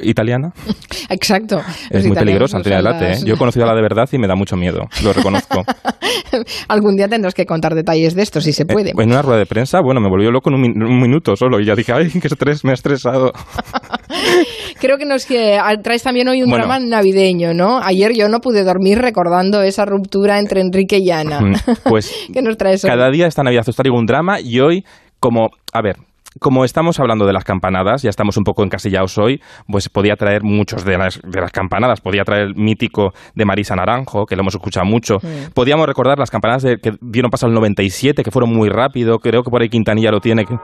italiana. 0.00 0.52
Exacto. 1.10 1.60
Es 1.90 2.06
muy 2.06 2.16
peligrosa 2.16 2.56
Antonia 2.58 2.78
Delate. 2.78 3.12
¿eh? 3.12 3.18
Yo 3.24 3.34
he 3.34 3.38
conocido 3.38 3.64
a 3.64 3.68
la 3.68 3.74
de 3.74 3.82
verdad 3.82 4.08
y 4.12 4.18
me 4.18 4.26
da 4.26 4.34
mucho 4.34 4.56
miedo, 4.56 4.80
lo 5.04 5.12
reconozco. 5.12 5.62
Algún 6.68 6.96
día 6.96 7.08
tendrás 7.08 7.34
que 7.34 7.46
contar 7.46 7.74
detalles 7.74 8.14
de 8.14 8.22
esto, 8.22 8.40
si 8.40 8.52
se 8.52 8.66
puede. 8.66 8.90
Eh, 8.90 8.94
en 8.96 9.10
una 9.10 9.22
rueda 9.22 9.38
de 9.38 9.46
prensa, 9.46 9.80
bueno, 9.82 10.00
me 10.00 10.08
volvió 10.08 10.30
loco 10.30 10.50
en 10.50 10.54
un, 10.56 10.60
min- 10.62 10.82
un 10.82 11.00
minuto 11.00 11.36
solo 11.36 11.60
y 11.60 11.66
ya 11.66 11.74
dije, 11.74 11.92
ay, 11.92 12.10
qué 12.10 12.26
estrés, 12.28 12.64
me 12.64 12.70
ha 12.72 12.74
estresado. 12.74 13.32
Creo 14.80 14.98
que 14.98 15.04
nos 15.06 15.24
que 15.26 15.56
ah, 15.58 15.74
traes 15.82 16.02
también 16.02 16.28
hoy 16.28 16.42
un 16.42 16.50
Bueno. 16.50 16.66
drama 16.66 16.78
navideño, 16.84 17.54
¿no? 17.54 17.80
Ayer 17.82 18.12
yo 18.14 18.28
no 18.28 18.40
pude 18.40 18.62
dormir 18.64 18.98
recordando 18.98 19.62
esa 19.62 19.84
ruptura 19.84 20.38
entre 20.38 20.60
Enrique 20.60 20.98
y 20.98 21.10
Ana. 21.10 21.40
Mm, 21.40 21.54
Pues 21.88 22.12
¿Qué 22.32 22.42
nos 22.42 22.56
traes 22.56 22.84
hoy? 22.84 22.90
cada 22.90 23.10
día 23.10 23.26
esta 23.26 23.42
Navidad 23.42 23.64
os 23.68 23.76
traigo 23.76 23.96
un 23.96 24.06
drama 24.06 24.40
y 24.40 24.60
hoy, 24.60 24.84
como, 25.18 25.48
a 25.72 25.82
ver, 25.82 25.96
como 26.40 26.64
estamos 26.64 27.00
hablando 27.00 27.26
de 27.26 27.32
las 27.32 27.44
campanadas, 27.44 28.02
ya 28.02 28.10
estamos 28.10 28.36
un 28.36 28.44
poco 28.44 28.62
encasillados 28.62 29.16
hoy, 29.18 29.40
pues 29.68 29.88
podía 29.88 30.16
traer 30.16 30.42
muchos 30.42 30.84
de 30.84 30.98
las, 30.98 31.20
de 31.22 31.40
las 31.40 31.52
campanadas. 31.52 32.00
Podía 32.00 32.24
traer 32.24 32.48
el 32.48 32.54
mítico 32.54 33.12
de 33.34 33.44
Marisa 33.44 33.74
Naranjo, 33.76 34.26
que 34.26 34.36
lo 34.36 34.42
hemos 34.42 34.54
escuchado 34.54 34.86
mucho. 34.86 35.18
Podíamos 35.54 35.86
recordar 35.86 36.18
las 36.18 36.30
campanadas 36.30 36.62
de, 36.62 36.78
que 36.78 36.94
dieron 37.00 37.30
paso 37.30 37.46
al 37.46 37.54
97, 37.54 38.22
que 38.22 38.30
fueron 38.30 38.52
muy 38.52 38.68
rápido. 38.68 39.18
Creo 39.18 39.42
que 39.42 39.50
por 39.50 39.62
ahí 39.62 39.68
Quintanilla 39.68 40.10
lo 40.10 40.20
tiene, 40.20 40.44
que, 40.44 40.56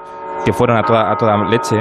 que 0.45 0.53
fueron 0.53 0.77
a 0.77 0.83
toda, 0.83 1.11
a 1.11 1.17
toda 1.17 1.49
leche. 1.49 1.77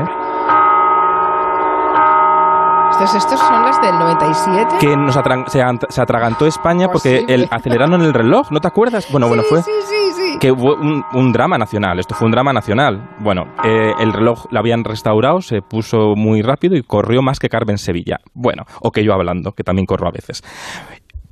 Estos, 3.03 3.15
estos 3.15 3.39
son 3.39 3.63
las 3.63 3.81
del 3.81 3.97
97. 3.97 4.75
Que 4.79 4.95
nos 4.95 5.17
atran- 5.17 5.47
se, 5.47 5.59
ant- 5.59 5.87
se 5.89 6.01
atragantó 6.01 6.45
España 6.45 6.87
porque 6.87 7.21
Posible. 7.21 7.33
el, 7.33 7.47
aceleraron 7.49 8.01
el 8.01 8.13
reloj, 8.13 8.51
¿no 8.51 8.59
te 8.59 8.67
acuerdas? 8.67 9.07
Bueno, 9.11 9.27
bueno, 9.27 9.43
fue... 9.43 9.61
Sí, 9.63 9.71
sí, 9.89 10.11
sí. 10.13 10.37
que 10.39 10.51
hubo 10.51 10.75
un, 10.75 11.03
un 11.13 11.31
drama 11.31 11.57
nacional. 11.57 11.99
Esto 11.99 12.13
fue 12.13 12.27
un 12.27 12.31
drama 12.31 12.53
nacional. 12.53 13.09
Bueno, 13.19 13.45
eh, 13.63 13.91
el 13.99 14.13
reloj 14.13 14.45
lo 14.51 14.59
habían 14.59 14.83
restaurado, 14.83 15.41
se 15.41 15.61
puso 15.61 16.13
muy 16.15 16.41
rápido 16.43 16.75
y 16.77 16.83
corrió 16.83 17.21
más 17.23 17.39
que 17.39 17.49
Carmen 17.49 17.77
Sevilla. 17.79 18.19
Bueno, 18.33 18.63
o 18.81 18.91
que 18.91 19.03
yo 19.03 19.13
hablando, 19.13 19.51
que 19.53 19.63
también 19.63 19.85
corro 19.87 20.07
a 20.07 20.11
veces. 20.11 20.43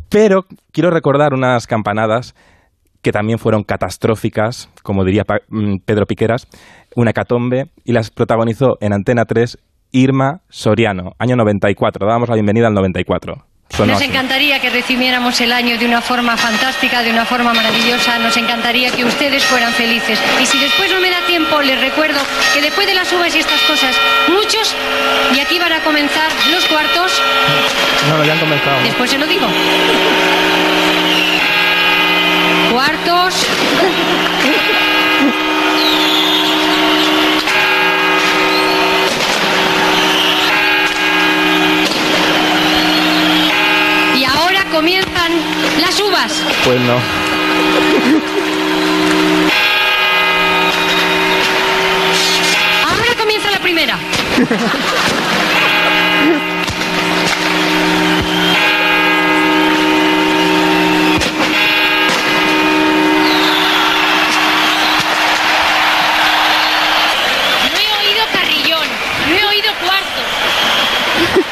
Pero 0.09 0.45
quiero 0.71 0.89
recordar 0.89 1.33
unas 1.33 1.67
campanadas 1.67 2.33
que 3.03 3.11
también 3.11 3.37
fueron 3.37 3.63
catastróficas, 3.63 4.69
como 4.83 5.05
diría 5.05 5.23
mm, 5.49 5.77
Pedro 5.85 6.05
Piqueras, 6.05 6.47
una 6.95 7.11
hecatombe, 7.11 7.65
y 7.85 7.93
las 7.93 8.09
protagonizó 8.09 8.77
en 8.81 8.91
Antena 8.93 9.25
3 9.25 9.57
Irma 9.91 10.41
Soriano, 10.49 11.15
año 11.19 11.35
94. 11.35 12.05
Dábamos 12.07 12.29
la 12.29 12.35
bienvenida 12.35 12.67
al 12.67 12.73
94. 12.73 13.45
Sonó 13.71 13.93
Nos 13.93 14.01
así. 14.01 14.09
encantaría 14.09 14.59
que 14.59 14.69
recibiéramos 14.71 15.39
el 15.41 15.51
año 15.51 15.77
de 15.77 15.85
una 15.85 16.01
forma 16.01 16.35
fantástica, 16.37 17.03
de 17.03 17.11
una 17.11 17.25
forma 17.25 17.53
maravillosa. 17.53 18.17
Nos 18.17 18.35
encantaría 18.37 18.89
que 18.91 19.05
ustedes 19.05 19.43
fueran 19.45 19.71
felices. 19.73 20.19
Y 20.41 20.45
si 20.47 20.57
después 20.59 20.91
no 20.91 20.99
me 20.99 21.09
da 21.11 21.21
tiempo, 21.27 21.61
les 21.61 21.79
recuerdo 21.79 22.19
que 22.53 22.61
después 22.61 22.87
de 22.87 22.95
las 22.95 23.11
uvas 23.13 23.35
y 23.35 23.39
estas 23.39 23.61
cosas, 23.61 23.95
muchos, 24.27 24.75
y 25.35 25.39
aquí 25.39 25.59
van 25.59 25.73
a 25.73 25.81
comenzar 25.83 26.31
los 26.51 26.65
cuartos, 26.65 27.21
No, 28.09 28.17
no, 28.17 28.25
ya 28.25 28.33
han 28.33 28.39
comenzado. 28.39 28.81
después 28.83 29.09
se 29.11 29.17
lo 29.19 29.27
digo. 29.27 29.45
Cuartos. 32.71 33.45
comienzan 44.79 45.33
las 45.81 45.99
uvas. 45.99 46.41
Pues 46.63 46.79
no. 46.79 46.93
Ahora 52.87 53.15
comienza 53.17 53.51
la 53.51 53.59
primera. 53.59 53.99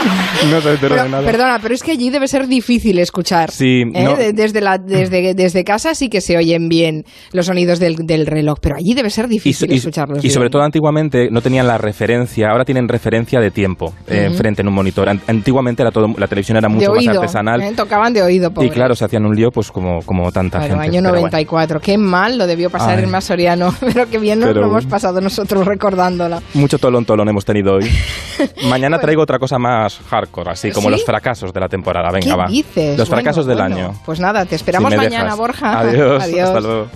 No 0.52 0.60
Pero, 0.62 0.96
de 1.04 1.10
nada. 1.10 1.24
perdona, 1.26 1.60
pero 1.62 1.74
es 1.74 1.84
que 1.84 1.92
allí 1.92 2.10
debe 2.10 2.28
ser 2.28 2.48
difícil 2.48 3.00
escuchar. 3.00 3.52
Sí, 3.52 3.82
¿eh? 3.94 4.04
no. 4.04 4.16
De- 4.16 4.34
desde, 4.34 4.62
la, 4.62 4.78
desde, 4.78 5.34
desde 5.34 5.64
casa 5.64 5.96
sí 5.96 6.10
que 6.10 6.22
se 6.22 6.38
oyen 6.38 6.70
bien 6.70 7.06
los 7.32 7.48
sonidos 7.48 7.80
del, 7.80 7.96
del 8.06 8.26
reloj, 8.28 8.60
pero 8.62 8.76
allí 8.76 8.94
debe 8.94 9.10
ser 9.10 9.26
Y, 9.26 9.30
difícil 9.30 9.72
y- 9.72 9.76
escucharlos. 9.78 10.24
y 10.24 10.30
sobre 10.30 10.46
bien. 10.46 10.52
todo 10.52 10.62
antiguamente 10.64 11.30
no 11.32 11.42
tenían 11.42 11.68
la 11.68 11.78
referencia, 11.78 12.50
ahora 12.50 12.66
tienen 12.66 12.88
referencia 12.88 13.40
de 13.40 13.52
tiempo 13.52 13.94
eh, 14.08 14.24
Ujú. 14.26 14.34
enfrente 14.34 14.62
en 14.62 14.68
un 14.68 14.74
monitor. 14.76 15.10
An- 15.10 15.22
Antiguamente 15.28 15.82
era 15.82 15.92
todo, 15.92 16.08
la 16.18 16.28
televisión 16.28 16.58
era 16.58 16.68
de 16.68 16.74
mucho 16.74 16.90
más 16.92 17.00
oído, 17.00 17.22
artesanal 17.22 17.62
¿eh? 17.62 17.74
tocaban 17.76 18.14
de 18.14 18.22
oído, 18.22 18.50
y 18.50 18.54
pobre. 18.54 18.70
claro, 18.70 18.96
se 18.96 19.06
hacían 19.06 19.26
un 19.26 19.36
lío 19.36 19.50
pues 19.52 19.72
como, 19.72 20.02
como 20.04 20.32
tanta 20.32 20.62
gente. 20.62 20.76
año 20.76 20.92
pero 21.02 21.10
bueno. 21.10 21.18
94. 21.22 21.80
Qué 21.80 21.98
mal 21.98 22.38
lo 22.38 22.48
debió 22.48 22.70
pasar 22.70 22.98
Ay. 22.98 23.04
el 23.06 23.10
más 23.10 23.26
Soriano, 23.26 23.74
pero 23.80 24.08
qué 24.10 24.20
bien 24.20 24.40
nos 24.40 24.50
Pero 24.50 24.62
lo 24.62 24.68
hemos 24.68 24.84
bueno. 24.84 24.90
pasado 24.90 25.20
nosotros 25.22 25.66
recordándola. 25.66 26.42
Mucho 26.54 26.78
tolón 26.78 27.06
tolón 27.06 27.28
hemos 27.30 27.44
tenido 27.46 27.74
hoy. 27.76 27.90
Mañana 28.70 29.00
traigo 29.00 29.22
otra 29.24 29.40
cosa 29.40 29.58
más 29.58 29.97
hardcore, 30.10 30.52
así 30.52 30.72
como 30.72 30.88
¿Sí? 30.88 30.92
los 30.92 31.06
fracasos 31.06 31.52
de 31.54 31.60
la 31.60 31.70
temporada. 31.70 32.10
Venga, 32.12 32.26
¿Qué 32.26 32.34
va. 32.36 32.48
dices? 32.48 32.98
Los 32.98 33.08
Bueno, 33.10 33.22
fracasos 33.22 33.46
del 33.46 33.58
bueno. 33.58 33.76
año. 33.76 33.94
Pues 34.06 34.20
nada, 34.20 34.46
te 34.46 34.56
esperamos 34.56 34.92
Si 34.92 34.98
mañana, 34.98 35.24
dejas. 35.24 35.38
Borja. 35.38 35.80
Adiós. 35.80 36.24
Adiós. 36.24 36.48
Hasta 36.50 36.60
luego. 36.62 36.88